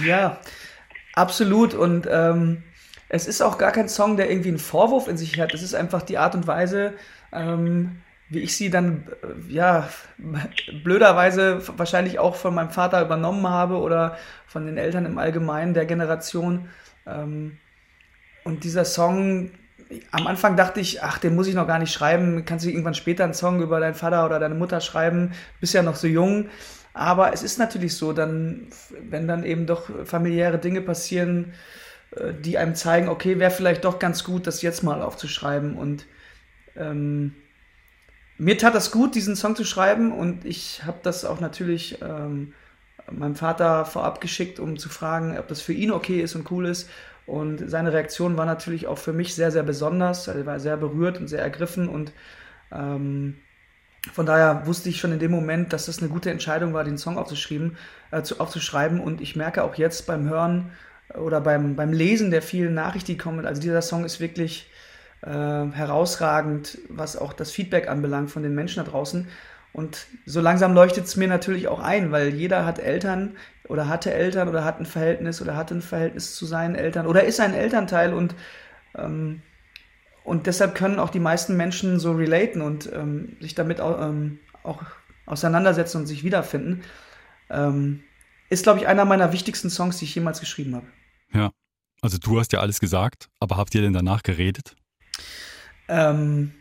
Ja, 0.04 0.40
absolut 1.14 1.74
und 1.74 2.08
ähm, 2.10 2.64
es 3.08 3.26
ist 3.26 3.42
auch 3.42 3.58
gar 3.58 3.70
kein 3.70 3.88
Song, 3.88 4.16
der 4.16 4.30
irgendwie 4.30 4.48
einen 4.48 4.58
Vorwurf 4.58 5.08
in 5.08 5.16
sich 5.16 5.38
hat. 5.38 5.54
Es 5.54 5.62
ist 5.62 5.74
einfach 5.74 6.02
die 6.02 6.18
Art 6.18 6.34
und 6.34 6.46
Weise, 6.46 6.94
ähm, 7.32 8.00
wie 8.30 8.40
ich 8.40 8.56
sie 8.56 8.70
dann, 8.70 9.04
äh, 9.22 9.52
ja, 9.52 9.88
blöderweise 10.84 11.62
wahrscheinlich 11.78 12.18
auch 12.18 12.36
von 12.36 12.54
meinem 12.54 12.70
Vater 12.70 13.02
übernommen 13.02 13.46
habe 13.48 13.78
oder 13.78 14.16
von 14.46 14.66
den 14.66 14.76
Eltern 14.76 15.06
im 15.06 15.18
Allgemeinen 15.18 15.74
der 15.74 15.86
Generation. 15.86 16.68
Ähm, 17.06 17.58
und 18.44 18.64
dieser 18.64 18.84
Song, 18.84 19.50
am 20.10 20.26
Anfang 20.26 20.56
dachte 20.56 20.80
ich, 20.80 21.02
ach, 21.02 21.18
den 21.18 21.34
muss 21.34 21.46
ich 21.46 21.54
noch 21.54 21.66
gar 21.66 21.78
nicht 21.78 21.92
schreiben. 21.92 22.44
Kannst 22.44 22.64
du 22.64 22.70
irgendwann 22.70 22.94
später 22.94 23.24
einen 23.24 23.34
Song 23.34 23.62
über 23.62 23.80
deinen 23.80 23.94
Vater 23.94 24.26
oder 24.26 24.38
deine 24.38 24.54
Mutter 24.54 24.80
schreiben? 24.80 25.32
Bist 25.60 25.74
ja 25.74 25.82
noch 25.82 25.96
so 25.96 26.06
jung. 26.06 26.48
Aber 26.92 27.32
es 27.32 27.42
ist 27.42 27.58
natürlich 27.58 27.96
so, 27.96 28.12
dann, 28.12 28.68
wenn 29.08 29.28
dann 29.28 29.44
eben 29.44 29.66
doch 29.66 29.88
familiäre 30.04 30.58
Dinge 30.58 30.82
passieren, 30.82 31.54
äh, 32.16 32.34
die 32.34 32.58
einem 32.58 32.74
zeigen, 32.74 33.08
okay, 33.08 33.38
wäre 33.38 33.50
vielleicht 33.50 33.84
doch 33.84 33.98
ganz 33.98 34.24
gut, 34.24 34.46
das 34.46 34.62
jetzt 34.62 34.82
mal 34.82 35.00
aufzuschreiben. 35.00 35.76
Und 35.76 36.06
ähm, 36.76 37.34
mir 38.38 38.56
tat 38.56 38.74
das 38.74 38.90
gut, 38.90 39.14
diesen 39.14 39.36
Song 39.36 39.56
zu 39.56 39.64
schreiben. 39.64 40.12
Und 40.12 40.44
ich 40.44 40.84
habe 40.84 40.98
das 41.02 41.24
auch 41.24 41.40
natürlich 41.40 42.00
ähm, 42.02 42.54
meinem 43.10 43.34
Vater 43.34 43.84
vorab 43.84 44.20
geschickt, 44.20 44.60
um 44.60 44.78
zu 44.78 44.88
fragen, 44.88 45.38
ob 45.38 45.48
das 45.48 45.60
für 45.60 45.72
ihn 45.72 45.90
okay 45.90 46.20
ist 46.20 46.34
und 46.34 46.50
cool 46.50 46.66
ist. 46.66 46.88
Und 47.26 47.68
seine 47.68 47.92
Reaktion 47.92 48.36
war 48.36 48.46
natürlich 48.46 48.86
auch 48.86 48.98
für 48.98 49.12
mich 49.12 49.34
sehr, 49.34 49.50
sehr 49.50 49.62
besonders. 49.62 50.28
Er 50.28 50.46
war 50.46 50.60
sehr 50.60 50.76
berührt 50.76 51.18
und 51.18 51.28
sehr 51.28 51.42
ergriffen 51.42 51.88
und 51.88 52.12
ähm, 52.72 53.36
von 54.12 54.24
daher 54.24 54.66
wusste 54.66 54.88
ich 54.88 55.00
schon 55.00 55.12
in 55.12 55.18
dem 55.18 55.30
Moment, 55.30 55.72
dass 55.72 55.86
das 55.86 55.98
eine 55.98 56.08
gute 56.08 56.30
Entscheidung 56.30 56.72
war, 56.72 56.84
den 56.84 56.98
Song 56.98 57.18
aufzuschreiben. 57.18 57.76
Äh, 58.10 58.22
zu, 58.22 58.40
aufzuschreiben. 58.40 59.00
Und 59.00 59.20
ich 59.20 59.36
merke 59.36 59.64
auch 59.64 59.74
jetzt 59.74 60.06
beim 60.06 60.28
Hören 60.28 60.70
oder 61.14 61.40
beim, 61.40 61.76
beim 61.76 61.92
Lesen 61.92 62.30
der 62.30 62.42
vielen 62.42 62.74
Nachrichten, 62.74 63.12
die 63.12 63.18
kommen, 63.18 63.44
also 63.44 63.60
dieser 63.60 63.82
Song 63.82 64.04
ist 64.04 64.20
wirklich 64.20 64.70
äh, 65.22 65.30
herausragend, 65.30 66.78
was 66.88 67.16
auch 67.16 67.32
das 67.32 67.50
Feedback 67.50 67.88
anbelangt 67.88 68.30
von 68.30 68.42
den 68.42 68.54
Menschen 68.54 68.84
da 68.84 68.90
draußen. 68.90 69.28
Und 69.72 70.06
so 70.26 70.40
langsam 70.40 70.74
leuchtet 70.74 71.04
es 71.04 71.16
mir 71.16 71.28
natürlich 71.28 71.68
auch 71.68 71.80
ein, 71.80 72.10
weil 72.10 72.34
jeder 72.34 72.64
hat 72.64 72.78
Eltern 72.78 73.36
oder 73.68 73.88
hatte 73.88 74.12
Eltern 74.12 74.48
oder 74.48 74.64
hat 74.64 74.80
ein 74.80 74.86
Verhältnis 74.86 75.42
oder 75.42 75.56
hatte 75.56 75.74
ein 75.74 75.82
Verhältnis 75.82 76.34
zu 76.34 76.46
seinen 76.46 76.74
Eltern 76.74 77.06
oder 77.06 77.24
ist 77.24 77.38
ein 77.38 77.54
Elternteil 77.54 78.14
und 78.14 78.34
ähm, 78.96 79.42
und 80.28 80.46
deshalb 80.46 80.74
können 80.74 80.98
auch 80.98 81.08
die 81.08 81.20
meisten 81.20 81.56
Menschen 81.56 81.98
so 81.98 82.12
relaten 82.12 82.60
und 82.60 82.90
ähm, 82.92 83.38
sich 83.40 83.54
damit 83.54 83.80
auch, 83.80 83.98
ähm, 83.98 84.40
auch, 84.62 84.82
auseinandersetzen 85.24 85.98
und 85.98 86.06
sich 86.06 86.22
wiederfinden. 86.22 86.82
Ähm, 87.48 88.02
ist, 88.50 88.62
glaube 88.62 88.78
ich, 88.78 88.86
einer 88.86 89.06
meiner 89.06 89.32
wichtigsten 89.32 89.70
Songs, 89.70 89.96
die 89.98 90.04
ich 90.04 90.14
jemals 90.14 90.40
geschrieben 90.40 90.74
habe. 90.74 90.86
Ja, 91.32 91.50
also 92.02 92.18
du 92.18 92.38
hast 92.38 92.52
ja 92.52 92.60
alles 92.60 92.78
gesagt, 92.78 93.30
aber 93.40 93.56
habt 93.56 93.74
ihr 93.74 93.80
denn 93.80 93.94
danach 93.94 94.22
geredet? 94.22 94.76
Ähm, 95.88 96.52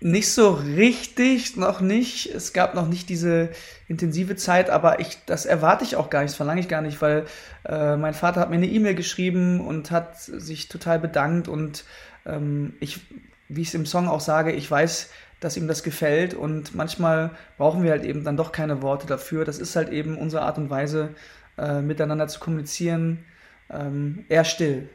nicht 0.00 0.30
so 0.30 0.50
richtig, 0.50 1.56
noch 1.56 1.80
nicht. 1.80 2.26
Es 2.26 2.52
gab 2.52 2.74
noch 2.74 2.86
nicht 2.86 3.08
diese 3.08 3.50
intensive 3.88 4.36
Zeit, 4.36 4.70
aber 4.70 5.00
ich, 5.00 5.18
das 5.26 5.46
erwarte 5.46 5.84
ich 5.84 5.96
auch 5.96 6.10
gar 6.10 6.20
nicht, 6.20 6.30
das 6.30 6.36
verlange 6.36 6.60
ich 6.60 6.68
gar 6.68 6.82
nicht, 6.82 7.00
weil 7.00 7.26
äh, 7.64 7.96
mein 7.96 8.14
Vater 8.14 8.40
hat 8.40 8.50
mir 8.50 8.56
eine 8.56 8.66
E-Mail 8.66 8.94
geschrieben 8.94 9.60
und 9.60 9.90
hat 9.90 10.18
sich 10.18 10.68
total 10.68 10.98
bedankt 10.98 11.48
und 11.48 11.84
ähm, 12.26 12.74
ich, 12.80 13.00
wie 13.48 13.62
ich 13.62 13.68
es 13.68 13.74
im 13.74 13.86
Song 13.86 14.08
auch 14.08 14.20
sage, 14.20 14.52
ich 14.52 14.70
weiß, 14.70 15.10
dass 15.40 15.56
ihm 15.56 15.68
das 15.68 15.82
gefällt 15.82 16.34
und 16.34 16.74
manchmal 16.74 17.30
brauchen 17.58 17.82
wir 17.82 17.90
halt 17.90 18.04
eben 18.04 18.24
dann 18.24 18.36
doch 18.36 18.52
keine 18.52 18.82
Worte 18.82 19.06
dafür. 19.06 19.44
Das 19.44 19.58
ist 19.58 19.76
halt 19.76 19.90
eben 19.90 20.16
unsere 20.18 20.42
Art 20.42 20.58
und 20.58 20.70
Weise, 20.70 21.10
äh, 21.58 21.80
miteinander 21.80 22.28
zu 22.28 22.40
kommunizieren. 22.40 23.24
Ähm, 23.70 24.24
eher 24.28 24.44
still. 24.44 24.88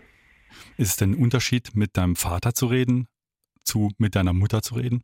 Ist 0.77 0.89
es 0.89 0.95
denn 0.95 1.11
ein 1.11 1.21
Unterschied, 1.21 1.75
mit 1.75 1.97
deinem 1.97 2.15
Vater 2.15 2.53
zu 2.53 2.67
reden 2.67 3.07
zu 3.63 3.91
mit 3.97 4.15
deiner 4.15 4.33
Mutter 4.33 4.61
zu 4.61 4.75
reden? 4.75 5.03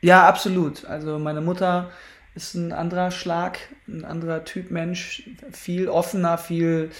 Ja, 0.00 0.26
absolut. 0.26 0.84
Also 0.84 1.18
meine 1.18 1.40
Mutter 1.40 1.90
ist 2.34 2.54
ein 2.54 2.72
anderer 2.72 3.10
Schlag, 3.10 3.58
ein 3.86 4.04
anderer 4.04 4.44
Typ 4.44 4.70
Mensch, 4.70 5.30
viel 5.50 5.88
offener, 5.88 6.38
viel 6.38 6.90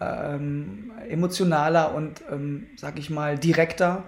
ähm, 0.00 0.92
emotionaler 1.08 1.94
und, 1.94 2.22
ähm, 2.30 2.68
sag 2.76 2.98
ich 2.98 3.10
mal, 3.10 3.38
direkter. 3.38 4.04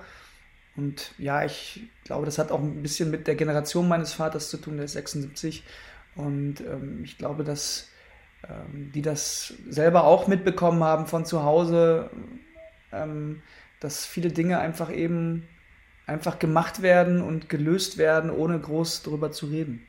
Und 0.76 1.12
ja, 1.18 1.44
ich 1.44 1.88
glaube, 2.04 2.26
das 2.26 2.38
hat 2.38 2.52
auch 2.52 2.60
ein 2.60 2.82
bisschen 2.82 3.10
mit 3.10 3.26
der 3.26 3.34
Generation 3.34 3.88
meines 3.88 4.12
Vaters 4.12 4.48
zu 4.50 4.58
tun, 4.58 4.76
der 4.76 4.84
ist 4.84 4.92
76. 4.92 5.64
Und 6.14 6.60
ähm, 6.60 7.02
ich 7.04 7.18
glaube, 7.18 7.44
dass 7.44 7.88
ähm, 8.48 8.92
die 8.94 9.02
das 9.02 9.54
selber 9.68 10.04
auch 10.04 10.28
mitbekommen 10.28 10.82
haben 10.84 11.06
von 11.06 11.24
zu 11.24 11.42
Hause, 11.42 12.10
ähm, 12.92 13.42
dass 13.80 14.04
viele 14.06 14.30
Dinge 14.30 14.58
einfach 14.58 14.92
eben 14.92 15.48
einfach 16.06 16.38
gemacht 16.38 16.82
werden 16.82 17.20
und 17.20 17.48
gelöst 17.48 17.98
werden, 17.98 18.30
ohne 18.30 18.58
groß 18.58 19.02
darüber 19.02 19.30
zu 19.30 19.46
reden. 19.46 19.86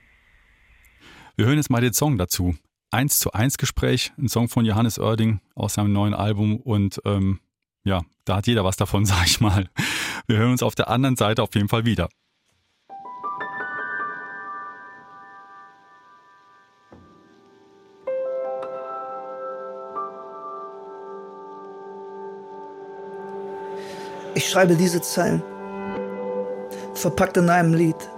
Wir 1.37 1.45
hören 1.45 1.57
jetzt 1.57 1.69
mal 1.69 1.81
den 1.81 1.93
Song 1.93 2.17
dazu. 2.17 2.55
1 2.91 3.19
zu 3.19 3.31
1 3.31 3.57
Gespräch, 3.57 4.11
ein 4.17 4.27
Song 4.27 4.49
von 4.49 4.65
Johannes 4.65 4.99
Oerding 4.99 5.39
aus 5.55 5.75
seinem 5.75 5.93
neuen 5.93 6.13
Album 6.13 6.57
und 6.57 6.99
ähm, 7.05 7.39
ja, 7.83 8.01
da 8.25 8.37
hat 8.37 8.47
jeder 8.47 8.65
was 8.65 8.77
davon, 8.77 9.05
sag 9.05 9.25
ich 9.25 9.39
mal. 9.39 9.69
Wir 10.27 10.37
hören 10.37 10.51
uns 10.51 10.63
auf 10.63 10.75
der 10.75 10.89
anderen 10.89 11.15
Seite 11.15 11.41
auf 11.43 11.53
jeden 11.55 11.69
Fall 11.69 11.85
wieder. 11.85 12.09
Ich 24.39 24.47
schreibe 24.47 24.75
diese 24.75 25.01
Zeilen 25.01 25.43
verpackt 26.93 27.35
in 27.35 27.49
einem 27.49 27.73
Lied. 27.73 28.09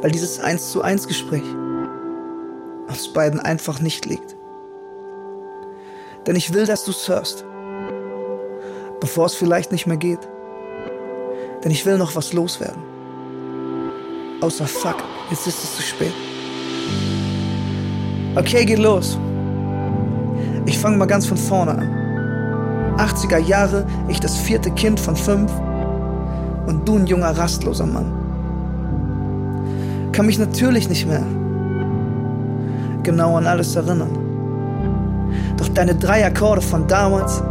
Weil 0.00 0.10
dieses 0.10 0.40
Eins 0.40 0.70
zu 0.70 0.80
eins 0.80 1.06
Gespräch 1.06 1.44
uns 2.88 3.12
beiden 3.12 3.40
einfach 3.40 3.80
nicht 3.80 4.06
liegt. 4.06 4.34
Denn 6.26 6.34
ich 6.34 6.54
will, 6.54 6.64
dass 6.64 6.86
du's 6.86 7.06
hörst, 7.10 7.44
bevor 9.00 9.26
es 9.26 9.34
vielleicht 9.34 9.70
nicht 9.70 9.86
mehr 9.86 9.98
geht. 9.98 10.26
Denn 11.62 11.70
ich 11.70 11.84
will 11.84 11.98
noch 11.98 12.16
was 12.16 12.32
loswerden. 12.32 12.82
Außer 14.40 14.66
fuck, 14.66 14.96
jetzt 15.28 15.46
ist 15.46 15.62
es 15.62 15.76
zu 15.76 15.82
spät. 15.82 16.14
Okay, 18.34 18.64
geht 18.64 18.78
los. 18.78 19.18
Ich 20.64 20.78
fange 20.78 20.96
mal 20.96 21.04
ganz 21.04 21.26
von 21.26 21.36
vorne 21.36 21.72
an. 21.72 22.01
80er 23.02 23.38
Jahre, 23.38 23.84
ich 24.08 24.20
das 24.20 24.36
vierte 24.36 24.70
Kind 24.70 25.00
von 25.00 25.16
fünf 25.16 25.52
und 26.66 26.86
du 26.88 26.96
ein 26.96 27.06
junger, 27.06 27.36
rastloser 27.36 27.86
Mann. 27.86 28.12
Kann 30.12 30.26
mich 30.26 30.38
natürlich 30.38 30.88
nicht 30.88 31.06
mehr 31.06 31.24
genau 33.02 33.36
an 33.36 33.46
alles 33.46 33.74
erinnern. 33.74 34.10
Doch 35.56 35.68
deine 35.68 35.94
drei 35.94 36.24
Akkorde 36.24 36.60
von 36.60 36.86
damals, 36.86 37.42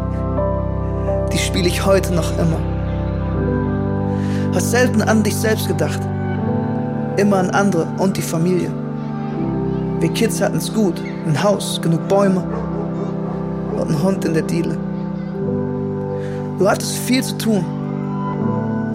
die 1.34 1.38
spiele 1.38 1.68
ich 1.68 1.86
heute 1.86 2.14
noch 2.14 2.32
immer. 2.38 2.60
Hast 4.54 4.72
selten 4.72 5.02
an 5.02 5.24
dich 5.24 5.36
selbst 5.36 5.68
gedacht, 5.68 6.00
immer 7.18 7.38
an 7.38 7.50
andere 7.50 7.88
und 7.98 8.18
die 8.18 8.22
Familie. 8.22 8.72
Wir 10.00 10.10
Kids 10.10 10.42
hatten's 10.42 10.74
gut, 10.74 11.02
ein 11.28 11.42
Haus, 11.42 11.80
genug 11.82 12.08
Bäume 12.08 12.44
und 13.78 13.90
ein 13.90 14.04
Hund 14.04 14.26
in 14.26 14.34
der 14.34 14.44
Diele. 14.44 14.78
Du 16.62 16.70
hattest 16.70 16.96
viel 16.96 17.24
zu 17.24 17.36
tun 17.40 17.66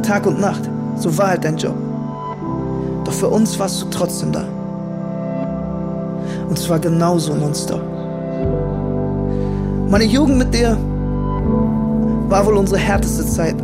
Tag 0.01 0.25
und 0.25 0.41
Nacht. 0.41 0.71
So 0.99 1.19
war 1.19 1.31
halt 1.31 1.45
dein 1.45 1.57
Job. 1.57 1.75
Doch 3.05 3.13
für 3.13 3.27
uns 3.27 3.59
warst 3.59 3.83
du 3.83 3.87
trotzdem 3.91 4.31
da. 4.31 4.45
Und 6.49 6.57
zwar 6.57 6.79
genauso 6.79 7.35
nonstop. 7.35 7.81
Meine 9.91 10.05
Jugend 10.05 10.39
mit 10.39 10.55
dir 10.55 10.79
war 12.29 12.47
wohl 12.47 12.57
unsere 12.57 12.79
härteste 12.79 13.27
Zeit. 13.27 13.57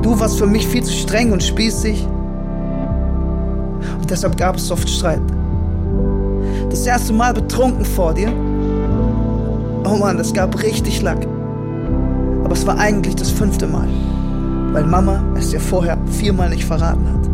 Du 0.00 0.18
warst 0.18 0.38
für 0.38 0.46
mich 0.46 0.66
viel 0.66 0.82
zu 0.82 0.94
streng 0.94 1.32
und 1.32 1.42
spießig. 1.42 2.08
Und 4.00 4.10
deshalb 4.10 4.38
gab 4.38 4.56
es 4.56 4.70
oft 4.70 4.88
Streit. 4.88 5.20
Das 6.70 6.86
erste 6.86 7.12
Mal 7.12 7.34
betrunken 7.34 7.84
vor 7.84 8.14
dir. 8.14 8.32
Oh 9.84 9.98
Mann, 9.98 10.18
es 10.18 10.32
gab 10.32 10.62
richtig 10.62 11.02
Lack. 11.02 11.26
Aber 12.52 12.58
es 12.60 12.66
war 12.66 12.78
eigentlich 12.78 13.16
das 13.16 13.30
fünfte 13.30 13.66
Mal 13.66 13.88
weil 14.72 14.84
Mama 14.84 15.22
es 15.36 15.50
dir 15.50 15.60
vorher 15.60 15.96
viermal 16.06 16.50
nicht 16.50 16.64
verraten 16.64 17.06
hat. 17.08 17.26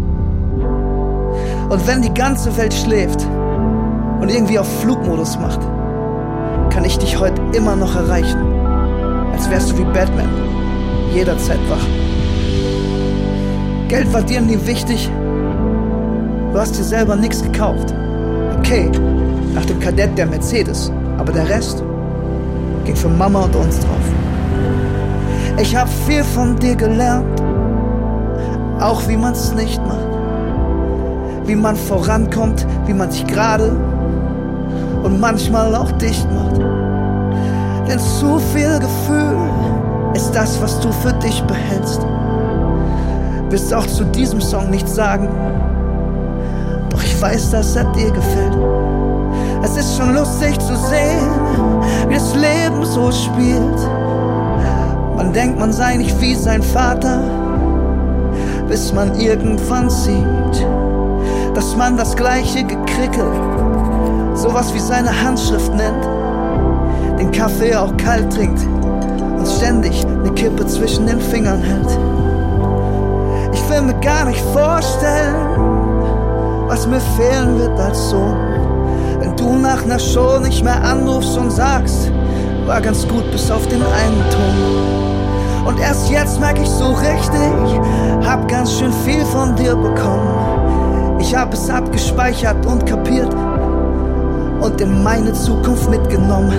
Und 1.72 1.87
wenn 1.87 2.02
die 2.02 2.14
ganze 2.14 2.57
Welt 2.57 2.74
schläft 2.74 3.26
und 4.20 4.31
irgendwie 4.31 4.59
auf 4.61 4.81
Flugmodus 4.81 5.38
macht, 5.38 5.61
kann 6.70 6.85
ich 6.85 6.98
dich 6.98 7.18
heute 7.18 7.40
immer 7.52 7.76
noch 7.76 7.94
erreichen, 7.94 8.40
als 9.33 9.48
wärst 9.50 9.70
du 9.70 9.78
wie 9.78 9.85
Batman, 9.85 10.28
jederzeit 11.14 11.61
wach. 11.68 11.87
Geld 13.88 14.12
war 14.12 14.22
dir 14.22 14.40
nie 14.40 14.59
wichtig, 14.66 15.11
du 16.52 16.59
hast 16.59 16.78
dir 16.78 16.85
selber 16.85 17.16
nichts 17.16 17.42
gekauft. 17.42 17.94
Okay, 18.59 18.90
nach 19.54 19.64
dem 19.64 19.81
Kadett 19.81 20.16
der 20.18 20.26
Mercedes, 20.26 20.92
aber 21.18 21.33
der 21.33 21.48
Rest 21.48 21.83
ging 22.85 22.96
für 22.96 23.09
Mama 23.09 23.42
und 23.42 23.57
uns 23.57 23.78
drauf. 23.78 24.38
Ich 25.61 25.75
hab 25.75 25.88
viel 25.88 26.23
von 26.23 26.57
dir 26.57 26.77
gelernt, 26.77 27.42
auch 28.81 29.09
wie 29.09 29.16
man's 29.16 29.53
nicht 29.55 29.85
macht. 29.85 30.07
Wie 31.47 31.57
man 31.57 31.75
vorankommt, 31.75 32.64
wie 32.87 32.94
man 32.94 33.11
sich 33.11 33.27
gerade 33.27 33.73
und 35.03 35.18
manchmal 35.18 35.75
auch 35.75 35.90
dicht 35.92 36.29
macht. 36.33 36.59
Denn 37.88 37.99
zu 37.99 38.38
viel 38.55 38.79
Gefühl 38.79 39.37
ist 40.14 40.31
das, 40.31 40.62
was 40.62 40.79
du 40.79 40.92
für 40.92 41.12
dich 41.14 41.42
behältst. 41.42 42.07
Wirst 43.51 43.75
auch 43.75 43.87
zu 43.87 44.05
diesem 44.05 44.40
Song 44.40 44.71
nichts 44.71 44.94
sagen, 44.94 45.29
doch 46.90 47.03
ich 47.03 47.21
weiß, 47.21 47.51
dass 47.51 47.75
er 47.75 47.85
dir 47.92 48.12
gefällt. 48.12 48.57
Es 49.64 49.77
ist 49.77 49.97
schon 49.97 50.14
lustig 50.14 50.57
zu 50.61 50.77
sehen, 50.77 51.31
wie 52.09 52.14
das 52.14 52.35
Leben 52.35 52.85
so 52.85 53.11
spielt. 53.11 54.08
Man 55.29 55.35
denkt, 55.35 55.59
man 55.59 55.75
sei 55.75 55.99
nicht 55.99 56.19
wie 56.23 56.35
sein 56.35 56.62
Vater, 56.62 57.21
bis 58.67 58.95
man 58.95 59.14
irgendwann 59.21 59.91
sieht, 59.91 60.67
dass 61.55 61.77
man 61.77 61.99
das 61.99 62.17
gleiche 62.17 62.64
Gekrickel, 62.64 63.31
sowas 64.33 64.73
wie 64.73 64.79
seine 64.79 65.11
Handschrift 65.23 65.71
nennt, 65.75 66.03
den 67.21 67.31
Kaffee 67.31 67.77
auch 67.77 67.95
kalt 67.99 68.33
trinkt 68.33 68.62
und 69.37 69.47
ständig 69.47 70.03
eine 70.07 70.33
Kippe 70.33 70.64
zwischen 70.67 71.07
den 71.07 71.21
Fingern 71.21 71.61
hält. 71.61 71.99
Ich 73.53 73.69
will 73.69 73.83
mir 73.83 74.01
gar 74.01 74.25
nicht 74.25 74.43
vorstellen, 74.55 75.37
was 76.69 76.87
mir 76.87 77.03
fehlen 77.19 77.59
wird 77.59 77.79
als 77.79 78.09
Sohn, 78.09 78.35
wenn 79.21 79.37
du 79.37 79.59
nach 79.59 79.85
einer 79.85 79.99
Show 79.99 80.38
nicht 80.38 80.64
mehr 80.64 80.83
anrufst 80.83 81.37
und 81.37 81.51
sagst, 81.51 82.11
war 82.64 82.81
ganz 82.81 83.07
gut 83.07 83.31
bis 83.31 83.51
auf 83.51 83.67
den 83.67 83.83
einen 83.83 84.31
Ton. 84.31 85.08
Und 85.68 85.78
erst 85.78 86.09
jetzt 86.09 86.40
merk 86.40 86.59
ich 86.59 86.68
so 86.68 86.92
richtig, 86.92 88.26
hab 88.26 88.48
ganz 88.48 88.72
schön 88.72 88.90
viel 89.04 89.22
von 89.26 89.54
dir 89.54 89.76
bekommen. 89.76 91.18
Ich 91.20 91.35
hab 91.35 91.52
es 91.52 91.68
abgespeichert 91.68 92.64
und 92.64 92.87
kapiert 92.87 93.35
und 94.62 94.81
in 94.81 95.02
meine 95.02 95.35
Zukunft 95.35 95.90
mitgenommen. 95.90 96.54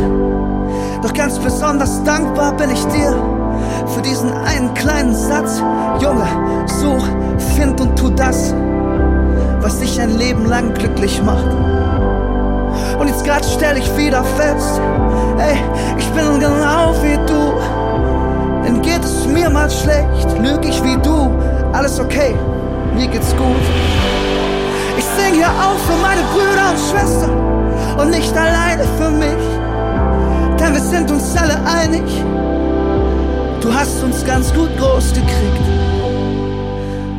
Doch 1.02 1.12
ganz 1.12 1.40
besonders 1.40 2.04
dankbar 2.04 2.56
bin 2.56 2.70
ich 2.70 2.86
dir 2.86 3.16
für 3.88 4.02
diesen 4.04 4.32
einen 4.32 4.76
kleinen 4.76 5.16
Satz. 5.16 5.60
Junge, 6.00 6.28
such, 6.68 7.08
find 7.56 7.82
und 7.82 7.98
tu 7.98 8.12
das, 8.12 8.54
was 9.62 9.80
dich 9.80 10.00
ein 10.00 10.20
Leben 10.20 10.46
lang 10.46 10.76
glücklich 10.76 11.20
macht. 11.24 11.48
Und 13.00 13.08
jetzt 13.08 13.26
grad 13.26 13.44
stell 13.44 13.76
ich 13.76 13.98
wieder 13.98 14.24
fest, 14.24 14.80
ey, 15.40 15.58
ich 15.98 16.08
bin 16.12 16.40
genau 16.40 16.94
wie 17.02 17.18
du. 17.26 17.89
Denn 18.70 18.84
geht 18.84 19.04
es 19.04 19.26
mir 19.26 19.50
mal 19.50 19.68
schlecht, 19.68 20.28
lüg 20.44 20.64
ich 20.64 20.84
wie 20.84 20.96
du, 21.02 21.32
alles 21.74 22.00
okay, 22.00 22.36
mir 22.94 23.08
geht's 23.08 23.36
gut. 23.36 23.66
Ich 24.96 25.06
sing 25.06 25.34
hier 25.34 25.48
auch 25.48 25.80
für 25.88 26.00
meine 26.00 26.22
Brüder 26.32 26.70
und 26.70 26.78
Schwestern 26.78 28.00
und 28.00 28.12
nicht 28.12 28.32
alleine 28.38 28.84
für 29.00 29.10
mich. 29.10 29.44
Denn 30.60 30.74
wir 30.76 30.82
sind 30.82 31.10
uns 31.10 31.36
alle 31.36 31.60
einig, 31.66 32.04
du 33.60 33.74
hast 33.74 34.04
uns 34.04 34.24
ganz 34.24 34.54
gut 34.54 34.70
groß 34.78 35.14
gekriegt. 35.14 35.68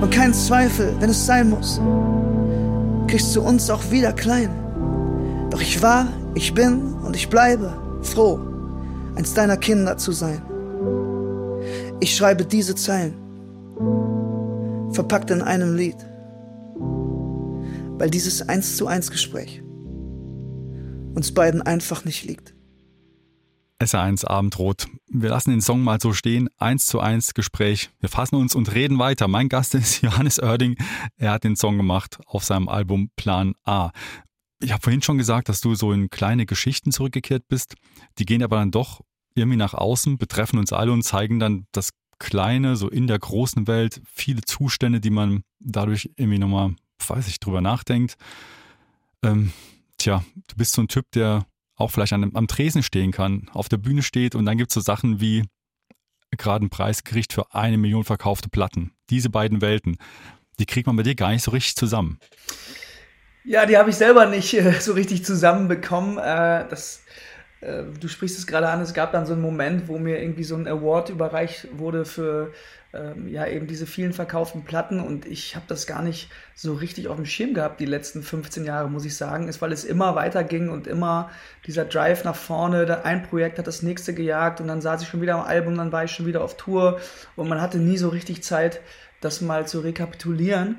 Und 0.01 0.11
kein 0.13 0.33
Zweifel, 0.33 0.95
wenn 1.01 1.11
es 1.11 1.27
sein 1.27 1.51
muss, 1.51 1.81
kriegst 3.09 3.35
du 3.35 3.43
uns 3.43 3.69
auch 3.71 3.91
wieder 3.91 4.13
klein. 4.13 4.51
Doch 5.51 5.61
ich 5.61 5.83
war, 5.83 6.07
ich 6.35 6.55
bin 6.55 6.95
und 7.05 7.17
ich 7.17 7.29
bleibe 7.29 7.73
froh, 8.03 8.39
eins 9.17 9.35
deiner 9.35 9.57
Kinder 9.57 9.97
zu 9.97 10.13
sein. 10.13 10.43
Ich 12.03 12.17
schreibe 12.17 12.47
diese 12.47 12.75
Zeilen, 12.75 13.15
verpackt 14.93 15.31
in 15.31 15.43
einem 15.43 15.77
Lied, 15.77 15.97
weil 17.99 18.09
dieses 18.09 18.49
eins 18.49 18.77
zu 18.79 18.87
eins 18.87 19.11
Gespräch 19.11 19.63
uns 21.15 21.35
beiden 21.35 21.61
einfach 21.61 22.07
nicht 22.07 22.25
liegt. 22.25 22.55
SR1 23.81 24.27
Abendrot. 24.27 24.89
Wir 25.09 25.31
lassen 25.31 25.51
den 25.51 25.61
Song 25.61 25.83
mal 25.83 26.01
so 26.01 26.13
stehen. 26.13 26.49
Eins 26.59 26.87
zu 26.87 27.01
eins 27.01 27.35
Gespräch. 27.35 27.91
Wir 28.01 28.09
fassen 28.09 28.37
uns 28.37 28.55
und 28.55 28.75
reden 28.75 28.99
weiter. 28.99 29.27
Mein 29.27 29.49
Gast 29.49 29.75
ist 29.75 30.01
Johannes 30.03 30.39
Oerding. 30.39 30.77
Er 31.17 31.33
hat 31.33 31.45
den 31.45 31.57
Song 31.57 31.77
gemacht 31.77 32.19
auf 32.27 32.45
seinem 32.45 32.69
Album 32.69 33.11
Plan 33.17 33.55
A. 33.65 33.91
Ich 34.63 34.73
habe 34.73 34.83
vorhin 34.83 35.01
schon 35.03 35.17
gesagt, 35.19 35.49
dass 35.49 35.63
du 35.63 35.75
so 35.75 35.93
in 35.93 36.11
kleine 36.11 36.45
Geschichten 36.45 36.93
zurückgekehrt 36.93 37.49
bist. 37.49 37.75
Die 38.19 38.27
gehen 38.27 38.43
aber 38.43 38.57
dann 38.57 38.71
doch 38.71 39.01
irgendwie 39.40 39.57
nach 39.57 39.74
außen, 39.74 40.18
betreffen 40.18 40.59
uns 40.59 40.72
alle 40.72 40.92
und 40.92 41.03
zeigen 41.03 41.40
dann 41.40 41.66
das 41.72 41.90
Kleine, 42.18 42.76
so 42.76 42.88
in 42.88 43.07
der 43.07 43.18
großen 43.18 43.66
Welt, 43.66 44.03
viele 44.12 44.42
Zustände, 44.42 45.00
die 45.00 45.11
man 45.11 45.42
dadurch 45.59 46.11
irgendwie 46.16 46.38
nochmal, 46.38 46.74
weiß 47.07 47.29
ich, 47.29 47.40
drüber 47.40 47.62
nachdenkt. 47.62 48.16
Ähm, 49.22 49.53
tja, 49.96 50.22
du 50.48 50.57
bist 50.57 50.74
so 50.74 50.83
ein 50.83 50.88
Typ, 50.88 51.11
der 51.12 51.46
auch 51.76 51.90
vielleicht 51.90 52.12
an, 52.12 52.31
am 52.35 52.46
Tresen 52.46 52.83
stehen 52.83 53.11
kann, 53.11 53.48
auf 53.55 53.68
der 53.70 53.79
Bühne 53.79 54.03
steht 54.03 54.35
und 54.35 54.44
dann 54.44 54.59
gibt 54.59 54.70
es 54.70 54.74
so 54.74 54.81
Sachen 54.81 55.20
wie 55.20 55.44
gerade 56.37 56.64
ein 56.64 56.70
Preisgericht 56.70 57.33
für 57.33 57.55
eine 57.55 57.79
Million 57.79 58.05
verkaufte 58.05 58.48
Platten. 58.48 58.92
Diese 59.09 59.31
beiden 59.31 59.61
Welten, 59.61 59.96
die 60.59 60.66
kriegt 60.66 60.87
man 60.87 60.96
bei 60.96 61.03
dir 61.03 61.14
gar 61.14 61.31
nicht 61.31 61.42
so 61.42 61.50
richtig 61.50 61.76
zusammen. 61.76 62.18
Ja, 63.44 63.64
die 63.64 63.79
habe 63.79 63.90
ich 63.90 63.96
selber 63.96 64.26
nicht 64.26 64.53
äh, 64.55 64.79
so 64.81 64.92
richtig 64.92 65.24
zusammenbekommen. 65.24 66.18
Äh, 66.18 66.68
das, 66.68 67.03
äh, 67.61 67.83
du 67.99 68.09
sprichst 68.09 68.38
es 68.38 68.46
gerade 68.46 68.68
an, 68.68 68.81
es 68.81 68.94
gab 68.94 69.12
dann 69.12 69.27
so 69.27 69.33
einen 69.33 69.42
Moment, 69.42 69.88
wo 69.88 69.99
mir 69.99 70.20
irgendwie 70.20 70.44
so 70.44 70.57
ein 70.57 70.66
Award 70.66 71.11
überreicht 71.11 71.68
wurde 71.73 72.05
für 72.05 72.53
ähm, 72.92 73.29
ja 73.29 73.46
eben 73.46 73.66
diese 73.66 73.87
vielen 73.87 74.12
verkauften 74.12 74.64
Platten 74.64 75.01
und 75.01 75.25
ich 75.27 75.55
habe 75.55 75.66
das 75.68 75.87
gar 75.87 76.03
nicht 76.03 76.31
so 76.55 76.75
richtig 76.75 77.09
auf 77.09 77.16
dem 77.16 77.27
Schirm 77.27 77.55
gehabt 77.55 77.79
die 77.79 77.87
letzten 77.87 78.23
15 78.23 78.64
Jahre, 78.64 78.90
muss 78.90 79.05
ich 79.05 79.16
sagen, 79.16 79.46
ist, 79.46 79.62
weil 79.62 79.73
es 79.73 79.85
immer 79.85 80.16
weiterging 80.16 80.70
und 80.70 80.87
immer 80.87 81.31
dieser 81.66 81.85
Drive 81.85 82.25
nach 82.25 82.35
vorne, 82.35 83.05
ein 83.05 83.23
Projekt 83.23 83.59
hat 83.59 83.66
das 83.66 83.83
nächste 83.83 84.14
gejagt 84.14 84.61
und 84.61 84.66
dann 84.66 84.81
saß 84.81 85.03
ich 85.03 85.09
schon 85.09 85.20
wieder 85.20 85.35
am 85.37 85.44
Album, 85.44 85.77
dann 85.77 85.92
war 85.92 86.05
ich 86.05 86.11
schon 86.11 86.27
wieder 86.27 86.42
auf 86.42 86.57
Tour 86.57 86.99
und 87.37 87.49
man 87.49 87.61
hatte 87.61 87.79
nie 87.79 87.99
so 87.99 88.09
richtig 88.09 88.42
Zeit, 88.42 88.81
das 89.20 89.40
mal 89.40 89.66
zu 89.66 89.81
rekapitulieren. 89.81 90.79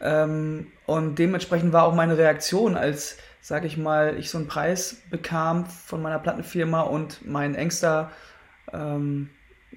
Ähm, 0.00 0.68
und 0.86 1.18
dementsprechend 1.18 1.72
war 1.72 1.84
auch 1.84 1.94
meine 1.94 2.16
Reaktion, 2.16 2.76
als, 2.76 3.16
sag 3.40 3.64
ich 3.64 3.76
mal, 3.76 4.16
ich 4.18 4.30
so 4.30 4.38
einen 4.38 4.48
Preis 4.48 5.02
bekam 5.10 5.66
von 5.66 6.02
meiner 6.02 6.18
Plattenfirma 6.18 6.82
und 6.82 7.26
mein 7.26 7.54
engster 7.54 8.10
ähm, 8.72 9.30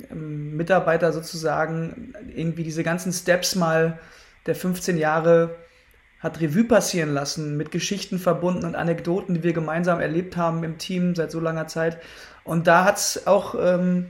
Mitarbeiter 0.10 1.14
sozusagen 1.14 2.14
irgendwie 2.36 2.64
diese 2.64 2.84
ganzen 2.84 3.14
Steps 3.14 3.56
mal 3.56 4.00
der 4.46 4.56
15 4.56 4.98
Jahre 4.98 5.56
hat 6.20 6.40
Revue 6.40 6.64
passieren 6.64 7.14
lassen, 7.14 7.58
mit 7.58 7.72
Geschichten 7.72 8.18
verbunden 8.18 8.66
und 8.66 8.76
Anekdoten, 8.76 9.36
die 9.36 9.44
wir 9.44 9.54
gemeinsam 9.54 10.00
erlebt 10.00 10.38
haben 10.38 10.64
im 10.64 10.78
Team 10.78 11.16
seit 11.16 11.32
so 11.32 11.40
langer 11.40 11.68
Zeit. 11.68 12.00
Und 12.46 12.66
da 12.66 12.86
hat 12.86 12.98
es 12.98 13.28
auch 13.28 13.56
ähm, 13.60 14.10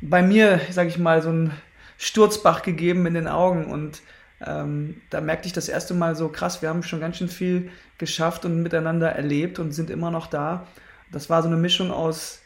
bei 0.00 0.22
mir, 0.22 0.60
sag 0.70 0.86
ich 0.86 0.98
mal, 0.98 1.20
so 1.20 1.30
einen 1.30 1.52
Sturzbach 1.98 2.62
gegeben 2.62 3.06
in 3.06 3.14
den 3.14 3.26
Augen. 3.28 3.66
Und 3.66 4.02
ähm, 4.44 5.00
da 5.10 5.20
merkte 5.20 5.46
ich 5.46 5.52
das 5.52 5.68
erste 5.68 5.94
Mal 5.94 6.14
so 6.14 6.28
krass, 6.28 6.62
wir 6.62 6.68
haben 6.68 6.84
schon 6.84 7.00
ganz 7.00 7.16
schön 7.16 7.28
viel 7.28 7.70
geschafft 8.02 8.44
und 8.44 8.62
miteinander 8.62 9.10
erlebt 9.10 9.58
und 9.58 9.72
sind 9.72 9.88
immer 9.88 10.10
noch 10.10 10.26
da. 10.26 10.66
Das 11.10 11.30
war 11.30 11.42
so 11.42 11.48
eine 11.48 11.56
Mischung 11.56 11.90
aus 11.90 12.40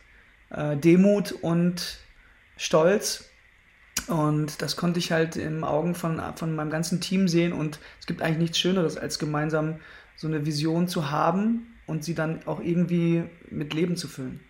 äh, 0.50 0.76
Demut 0.76 1.32
und 1.32 1.98
Stolz. 2.56 3.30
Und 4.08 4.62
das 4.62 4.76
konnte 4.76 4.98
ich 4.98 5.10
halt 5.10 5.36
im 5.36 5.64
Augen 5.64 5.94
von, 5.94 6.20
von 6.36 6.54
meinem 6.54 6.70
ganzen 6.70 7.00
Team 7.00 7.26
sehen. 7.28 7.52
Und 7.52 7.80
es 7.98 8.06
gibt 8.06 8.22
eigentlich 8.22 8.38
nichts 8.38 8.58
Schöneres, 8.58 8.96
als 8.96 9.18
gemeinsam 9.18 9.80
so 10.16 10.28
eine 10.28 10.46
Vision 10.46 10.86
zu 10.86 11.10
haben 11.10 11.74
und 11.86 12.04
sie 12.04 12.14
dann 12.14 12.46
auch 12.46 12.60
irgendwie 12.60 13.24
mit 13.50 13.74
Leben 13.74 13.96
zu 13.96 14.08
füllen. 14.08 14.40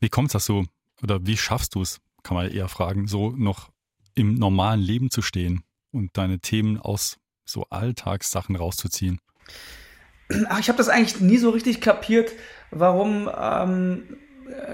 Wie 0.00 0.08
kommt 0.08 0.28
es, 0.28 0.32
dass 0.32 0.46
du, 0.46 0.64
oder 1.02 1.26
wie 1.26 1.36
schaffst 1.36 1.74
du 1.74 1.82
es, 1.82 2.00
kann 2.22 2.36
man 2.36 2.50
eher 2.50 2.68
fragen, 2.68 3.06
so 3.06 3.30
noch 3.30 3.70
im 4.14 4.34
normalen 4.34 4.80
Leben 4.80 5.10
zu 5.10 5.20
stehen? 5.20 5.62
und 5.94 6.16
deine 6.16 6.40
Themen 6.40 6.78
aus 6.78 7.18
so 7.46 7.64
Alltagssachen 7.70 8.56
rauszuziehen? 8.56 9.20
Ach, 10.48 10.58
ich 10.58 10.68
habe 10.68 10.78
das 10.78 10.88
eigentlich 10.88 11.20
nie 11.20 11.38
so 11.38 11.50
richtig 11.50 11.80
kapiert, 11.80 12.32
warum 12.70 13.30
ähm, 13.40 14.16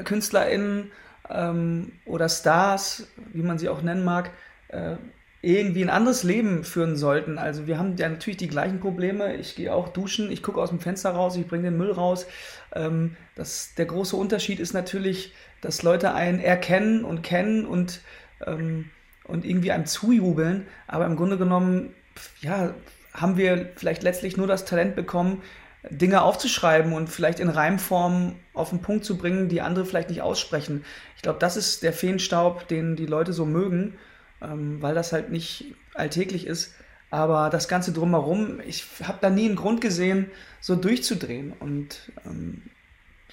KünstlerInnen 0.05 0.91
ähm, 1.29 1.93
oder 2.05 2.29
Stars, 2.29 3.09
wie 3.33 3.43
man 3.43 3.59
sie 3.59 3.69
auch 3.69 3.83
nennen 3.83 4.05
mag, 4.05 4.31
äh, 4.69 4.97
irgendwie 5.43 5.83
ein 5.83 5.91
anderes 5.91 6.23
Leben 6.23 6.65
führen 6.65 6.97
sollten. 6.97 7.39
Also 7.39 7.67
wir 7.67 7.79
haben 7.79 7.97
ja 7.97 8.09
natürlich 8.09 8.37
die 8.37 8.49
gleichen 8.49 8.79
Probleme. 8.79 9.37
Ich 9.37 9.57
gehe 9.57 9.73
auch 9.73 9.89
duschen, 9.89 10.31
ich 10.31 10.43
gucke 10.43 10.61
aus 10.61 10.69
dem 10.69 10.81
Fenster 10.81 11.11
raus, 11.11 11.37
ich 11.37 11.47
bringe 11.47 11.65
den 11.65 11.79
Müll 11.79 11.93
raus. 11.93 12.27
Ähm, 12.75 13.17
das, 13.37 13.75
der 13.77 13.87
große 13.87 14.17
Unterschied 14.17 14.61
ist 14.61 14.75
natürlich, 14.75 15.33
dass 15.63 15.83
Leute 15.83 16.13
einen 16.13 16.41
erkennen 16.41 17.05
und 17.05 17.23
kennen 17.23 17.65
und 17.65 18.01
ähm, 18.47 18.91
und 19.31 19.45
irgendwie 19.45 19.73
einem 19.73 19.87
zujubeln. 19.87 20.67
Aber 20.87 21.07
im 21.07 21.17
Grunde 21.17 21.39
genommen, 21.39 21.95
ja, 22.41 22.75
haben 23.21 23.37
wir 23.37 23.71
vielleicht 23.77 24.03
letztlich 24.03 24.37
nur 24.37 24.47
das 24.47 24.65
Talent 24.65 24.97
bekommen, 24.97 25.43
Dinge 25.89 26.23
aufzuschreiben 26.23 26.93
und 26.93 27.09
vielleicht 27.09 27.41
in 27.41 27.49
Reimform 27.49 28.35
auf 28.53 28.71
den 28.71 28.83
Punkt 28.83 29.05
zu 29.05 29.17
bringen, 29.17 29.49
die 29.49 29.63
andere 29.63 29.87
vielleicht 29.87 30.11
nicht 30.11 30.21
aussprechen. 30.21 30.85
Ich 31.17 31.23
glaube, 31.23 31.39
das 31.39 31.57
ist 31.57 31.83
der 31.83 31.93
Feenstaub, 31.93 32.69
den 32.69 32.97
die 32.97 33.07
Leute 33.07 33.33
so 33.33 33.47
mögen, 33.47 33.97
ähm, 34.43 34.83
weil 34.83 34.95
das 34.95 35.13
halt 35.13 35.31
nicht 35.31 35.75
alltäglich 35.95 36.47
ist. 36.47 36.75
Aber 37.11 37.51
das 37.51 37.67
Ganze 37.67 37.93
drumherum, 37.93 38.61
ich 38.67 38.85
habe 39.03 39.19
da 39.21 39.31
nie 39.31 39.47
einen 39.47 39.57
Grund 39.57 39.81
gesehen, 39.81 40.31
so 40.61 40.77
durchzudrehen. 40.77 41.53
Und 41.59 42.13
ähm, 42.25 42.63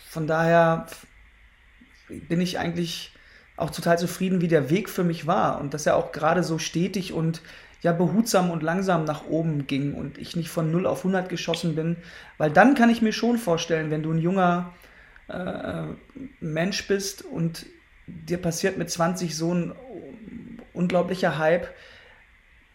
von 0.10 0.26
daher 0.26 0.88
bin 2.08 2.42
ich 2.42 2.58
eigentlich 2.58 3.14
auch 3.58 3.72
total 3.72 4.00
zufrieden, 4.00 4.42
wie 4.42 4.48
der 4.48 4.70
Weg 4.70 4.90
für 4.90 5.04
mich 5.04 5.28
war. 5.28 5.60
Und 5.60 5.74
dass 5.74 5.86
er 5.86 5.96
auch 5.96 6.12
gerade 6.12 6.44
so 6.44 6.58
stetig 6.58 7.12
und 7.12 7.42
ja 7.88 7.94
behutsam 7.94 8.52
und 8.52 8.64
langsam 8.64 9.06
nach 9.06 9.26
oben 9.28 9.66
ging 9.66 9.94
und 9.94 10.18
ich 10.18 10.36
nicht 10.36 10.50
von 10.50 10.70
0 10.72 10.86
auf 10.86 11.00
100 11.00 11.30
geschossen 11.30 11.74
bin. 11.76 11.96
Weil 12.38 12.52
dann 12.52 12.76
kann 12.76 12.90
ich 12.90 13.02
mir 13.02 13.14
schon 13.14 13.38
vorstellen, 13.38 13.90
wenn 13.92 14.04
du 14.04 14.12
ein 14.12 14.18
junger 14.18 14.74
äh, 15.30 15.84
Mensch 16.42 16.86
bist 16.88 17.24
und 17.24 17.66
dir 18.08 18.38
passiert 18.38 18.78
mit 18.78 18.90
20 18.90 19.36
so 19.36 19.54
ein 19.54 19.74
unglaublicher 20.74 21.38
Hype, 21.38 21.70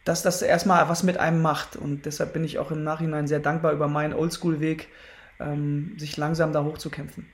dass 0.05 0.23
das 0.23 0.41
erstmal 0.41 0.89
was 0.89 1.03
mit 1.03 1.19
einem 1.19 1.43
macht. 1.43 1.77
Und 1.77 2.07
deshalb 2.07 2.33
bin 2.33 2.43
ich 2.43 2.59
auch 2.59 2.71
im 2.71 2.83
Nachhinein 2.83 3.27
sehr 3.27 3.41
dankbar 3.41 3.73
über 3.73 3.89
meinen 3.89 4.15
Oldschool-Weg, 4.15 4.89
ähm, 5.41 5.95
sich 5.99 6.17
langsam 6.17 6.55
da 6.55 6.65
hochzukämpfen. 6.65 7.27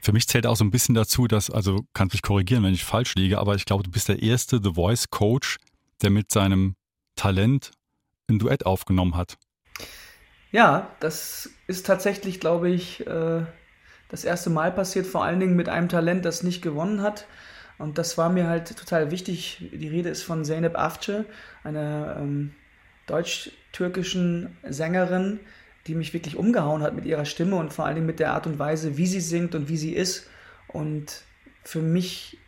Für 0.00 0.12
mich 0.12 0.28
zählt 0.28 0.46
auch 0.46 0.56
so 0.56 0.64
ein 0.64 0.70
bisschen 0.70 0.94
dazu, 0.94 1.26
dass, 1.26 1.50
also 1.50 1.84
kannst 1.94 2.14
mich 2.14 2.22
korrigieren, 2.22 2.62
wenn 2.62 2.74
ich 2.74 2.84
falsch 2.84 3.16
liege, 3.16 3.38
aber 3.38 3.56
ich 3.56 3.64
glaube, 3.64 3.82
du 3.82 3.90
bist 3.90 4.08
der 4.08 4.22
erste 4.22 4.60
The 4.62 4.74
Voice 4.74 5.10
Coach, 5.10 5.58
der 6.00 6.10
mit 6.10 6.30
seinem 6.30 6.74
Talent 7.18 7.72
ein 8.30 8.38
Duett 8.38 8.64
aufgenommen 8.64 9.16
hat. 9.16 9.36
Ja, 10.50 10.90
das 11.00 11.50
ist 11.66 11.86
tatsächlich, 11.86 12.40
glaube 12.40 12.70
ich, 12.70 13.06
äh, 13.06 13.44
das 14.08 14.24
erste 14.24 14.48
Mal 14.48 14.72
passiert, 14.72 15.06
vor 15.06 15.24
allen 15.24 15.40
Dingen 15.40 15.56
mit 15.56 15.68
einem 15.68 15.88
Talent, 15.88 16.24
das 16.24 16.42
nicht 16.42 16.62
gewonnen 16.62 17.02
hat. 17.02 17.26
Und 17.76 17.98
das 17.98 18.18
war 18.18 18.30
mir 18.30 18.48
halt 18.48 18.76
total 18.76 19.10
wichtig. 19.10 19.70
Die 19.72 19.88
Rede 19.88 20.08
ist 20.08 20.22
von 20.22 20.44
Zeynep 20.44 20.76
Afce, 20.76 21.26
einer 21.62 22.16
ähm, 22.18 22.54
deutsch-türkischen 23.06 24.56
Sängerin, 24.68 25.40
die 25.86 25.94
mich 25.94 26.12
wirklich 26.12 26.36
umgehauen 26.36 26.82
hat 26.82 26.94
mit 26.94 27.04
ihrer 27.04 27.24
Stimme 27.24 27.56
und 27.56 27.72
vor 27.72 27.84
allen 27.84 27.94
Dingen 27.94 28.06
mit 28.06 28.18
der 28.18 28.32
Art 28.32 28.46
und 28.46 28.58
Weise, 28.58 28.96
wie 28.96 29.06
sie 29.06 29.20
singt 29.20 29.54
und 29.54 29.68
wie 29.68 29.76
sie 29.76 29.94
ist. 29.94 30.28
Und 30.66 31.22
für 31.62 31.80
mich 31.80 32.38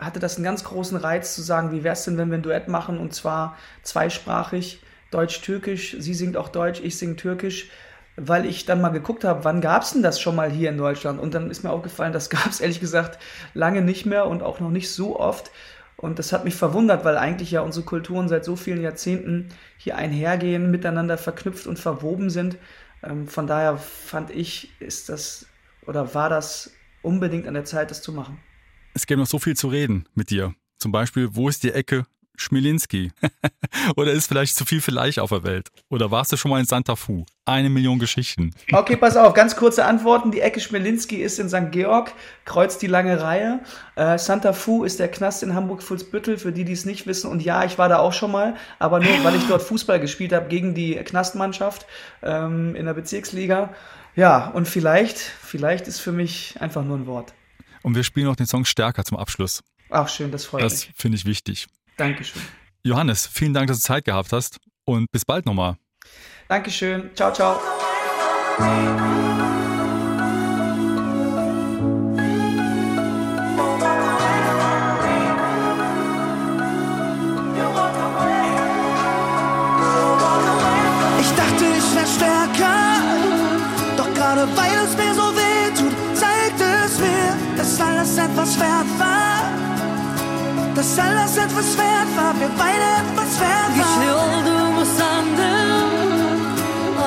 hatte 0.00 0.18
das 0.18 0.36
einen 0.36 0.44
ganz 0.44 0.64
großen 0.64 0.96
Reiz 0.96 1.34
zu 1.34 1.42
sagen, 1.42 1.72
wie 1.72 1.84
wäre 1.84 1.92
es 1.92 2.04
denn, 2.04 2.18
wenn 2.18 2.30
wir 2.30 2.38
ein 2.38 2.42
Duett 2.42 2.68
machen 2.68 2.98
und 2.98 3.14
zwar 3.14 3.56
zweisprachig, 3.82 4.82
deutsch-türkisch. 5.10 5.96
Sie 5.98 6.14
singt 6.14 6.36
auch 6.36 6.48
deutsch, 6.48 6.80
ich 6.82 6.98
singe 6.98 7.16
türkisch 7.16 7.70
weil 8.16 8.46
ich 8.46 8.66
dann 8.66 8.80
mal 8.80 8.90
geguckt 8.90 9.24
habe, 9.24 9.44
wann 9.44 9.60
gab 9.60 9.82
es 9.82 9.92
denn 9.92 10.02
das 10.02 10.20
schon 10.20 10.36
mal 10.36 10.50
hier 10.50 10.68
in 10.70 10.76
Deutschland? 10.78 11.18
Und 11.20 11.34
dann 11.34 11.50
ist 11.50 11.62
mir 11.62 11.70
aufgefallen, 11.70 12.12
das 12.12 12.30
gab 12.30 12.46
es 12.46 12.60
ehrlich 12.60 12.80
gesagt 12.80 13.18
lange 13.54 13.82
nicht 13.82 14.06
mehr 14.06 14.26
und 14.26 14.42
auch 14.42 14.60
noch 14.60 14.70
nicht 14.70 14.92
so 14.92 15.18
oft. 15.18 15.50
Und 15.96 16.18
das 16.18 16.32
hat 16.32 16.44
mich 16.44 16.54
verwundert, 16.54 17.04
weil 17.04 17.18
eigentlich 17.18 17.50
ja 17.50 17.60
unsere 17.60 17.84
Kulturen 17.84 18.28
seit 18.28 18.44
so 18.44 18.56
vielen 18.56 18.80
Jahrzehnten 18.80 19.50
hier 19.76 19.96
einhergehen, 19.96 20.70
miteinander 20.70 21.18
verknüpft 21.18 21.66
und 21.66 21.78
verwoben 21.78 22.30
sind. 22.30 22.56
Ähm, 23.02 23.28
von 23.28 23.46
daher 23.46 23.76
fand 23.76 24.30
ich, 24.30 24.70
ist 24.80 25.08
das 25.08 25.46
oder 25.86 26.14
war 26.14 26.28
das 26.28 26.72
unbedingt 27.02 27.46
an 27.46 27.54
der 27.54 27.64
Zeit, 27.64 27.90
das 27.90 28.02
zu 28.02 28.12
machen. 28.12 28.38
Es 29.00 29.06
gäbe 29.06 29.18
noch 29.18 29.26
so 29.26 29.38
viel 29.38 29.56
zu 29.56 29.68
reden 29.68 30.04
mit 30.14 30.28
dir. 30.28 30.52
Zum 30.76 30.92
Beispiel, 30.92 31.30
wo 31.32 31.48
ist 31.48 31.62
die 31.62 31.72
Ecke 31.72 32.04
Schmilinski? 32.36 33.12
Oder 33.96 34.12
ist 34.12 34.26
vielleicht 34.26 34.54
zu 34.54 34.66
viel 34.66 34.82
vielleicht 34.82 35.18
auf 35.20 35.30
der 35.30 35.42
Welt? 35.42 35.68
Oder 35.88 36.10
warst 36.10 36.32
du 36.32 36.36
schon 36.36 36.50
mal 36.50 36.60
in 36.60 36.66
Santa 36.66 36.96
Fu? 36.96 37.24
Eine 37.46 37.70
Million 37.70 37.98
Geschichten. 37.98 38.54
Okay, 38.70 38.96
pass 38.96 39.16
auf, 39.16 39.32
ganz 39.32 39.56
kurze 39.56 39.86
Antworten. 39.86 40.32
Die 40.32 40.42
Ecke 40.42 40.60
Schmilinski 40.60 41.16
ist 41.16 41.38
in 41.38 41.48
St. 41.48 41.70
Georg, 41.70 42.12
kreuzt 42.44 42.82
die 42.82 42.88
lange 42.88 43.22
Reihe. 43.22 43.60
Äh, 43.96 44.18
Santa 44.18 44.52
Fu 44.52 44.84
ist 44.84 44.98
der 45.00 45.08
Knast 45.08 45.42
in 45.42 45.54
Hamburg-Fuhlsbüttel, 45.54 46.36
für 46.36 46.52
die, 46.52 46.66
die 46.66 46.74
es 46.74 46.84
nicht 46.84 47.06
wissen. 47.06 47.30
Und 47.30 47.42
ja, 47.42 47.64
ich 47.64 47.78
war 47.78 47.88
da 47.88 48.00
auch 48.00 48.12
schon 48.12 48.30
mal, 48.30 48.54
aber 48.78 49.00
nur, 49.00 49.24
weil 49.24 49.34
ich 49.34 49.48
dort 49.48 49.62
Fußball 49.62 49.98
gespielt 49.98 50.34
habe 50.34 50.48
gegen 50.48 50.74
die 50.74 50.96
Knastmannschaft 50.96 51.86
ähm, 52.22 52.74
in 52.74 52.84
der 52.84 52.92
Bezirksliga. 52.92 53.70
Ja, 54.14 54.48
und 54.48 54.68
vielleicht, 54.68 55.16
vielleicht 55.16 55.88
ist 55.88 56.00
für 56.00 56.12
mich 56.12 56.56
einfach 56.60 56.84
nur 56.84 56.98
ein 56.98 57.06
Wort. 57.06 57.32
Und 57.82 57.94
wir 57.94 58.04
spielen 58.04 58.26
noch 58.26 58.36
den 58.36 58.46
Song 58.46 58.64
Stärker 58.64 59.04
zum 59.04 59.16
Abschluss. 59.16 59.62
Ach, 59.90 60.08
schön, 60.08 60.30
das 60.30 60.44
freut 60.44 60.62
das 60.62 60.72
mich. 60.72 60.86
Das 60.88 61.00
finde 61.00 61.16
ich 61.16 61.24
wichtig. 61.24 61.66
Dankeschön. 61.96 62.42
Johannes, 62.82 63.26
vielen 63.26 63.54
Dank, 63.54 63.68
dass 63.68 63.78
du 63.78 63.82
Zeit 63.82 64.04
gehabt 64.04 64.32
hast 64.32 64.58
und 64.84 65.10
bis 65.12 65.24
bald 65.24 65.46
nochmal. 65.46 65.76
Dankeschön. 66.48 67.10
Ciao, 67.14 67.32
ciao. 67.32 67.60
Wert 88.60 88.86
war 88.98 89.30
dass 90.74 90.98
alles 90.98 91.36
etwas 91.36 91.76
wert 91.76 92.08
war, 92.16 92.32
wir 92.40 92.48
beide 92.58 92.88
etwas 93.00 93.38
wert 93.38 93.70
waren. 93.70 93.74
Güçlü 93.74 94.12
olduğumu 94.12 94.84
sandım 94.98 95.90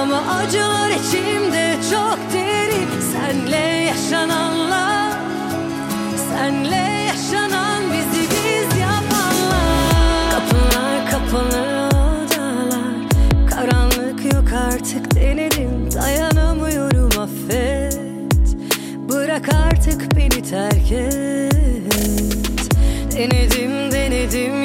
ama 0.01 0.17
acılar 0.37 0.89
içimde 0.89 1.75
çok 1.91 2.17
derin. 2.33 2.87
Senle 3.13 3.57
yaşananlar, 3.57 5.11
senle 6.29 7.05
yaşanan 7.07 7.83
bizi 7.93 8.21
biz 8.21 8.79
yapanlar. 8.79 10.31
Kapılar 10.31 11.11
kapalı 11.11 11.87
odalar, 11.87 12.95
karanlık 13.49 14.33
yok 14.33 14.53
artık 14.71 15.15
denedim. 15.15 15.89
Dayanamıyorum 15.93 17.19
affet, 17.19 17.99
bırak 19.09 19.49
artık 19.53 20.15
beni 20.15 20.43
terk 20.49 20.91
et. 20.91 21.22
Denedim 23.15 23.91
denedim 23.91 24.62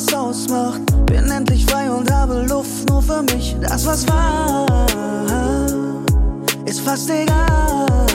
etwas 0.00 0.14
ausmacht? 0.14 1.06
Bin 1.06 1.30
endlich 1.30 1.66
frei 1.66 1.90
und 1.90 2.10
habe 2.10 2.42
Luft 2.48 2.88
nur 2.88 3.02
für 3.02 3.22
mich. 3.22 3.56
Das, 3.60 3.86
was 3.86 4.06
war, 4.08 4.86
ist 6.64 6.80
fast 6.80 7.10
egal. 7.10 8.09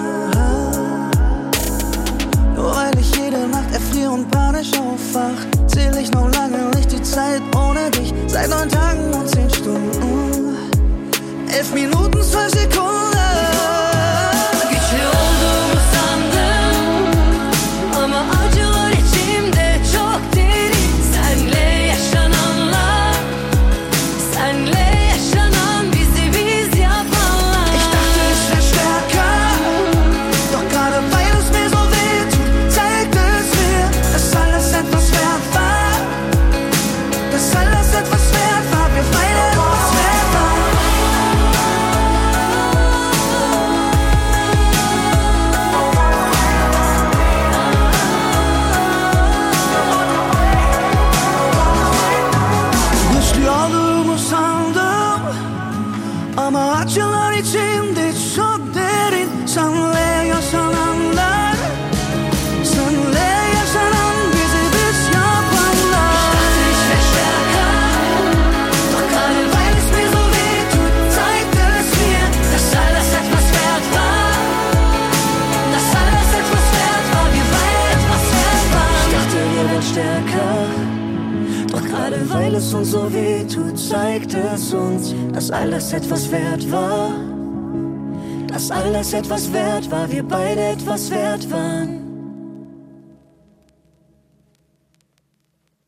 Etwas 89.26 89.52
wert 89.52 89.90
war, 89.90 90.12
wir 90.12 90.22
beide. 90.22 90.45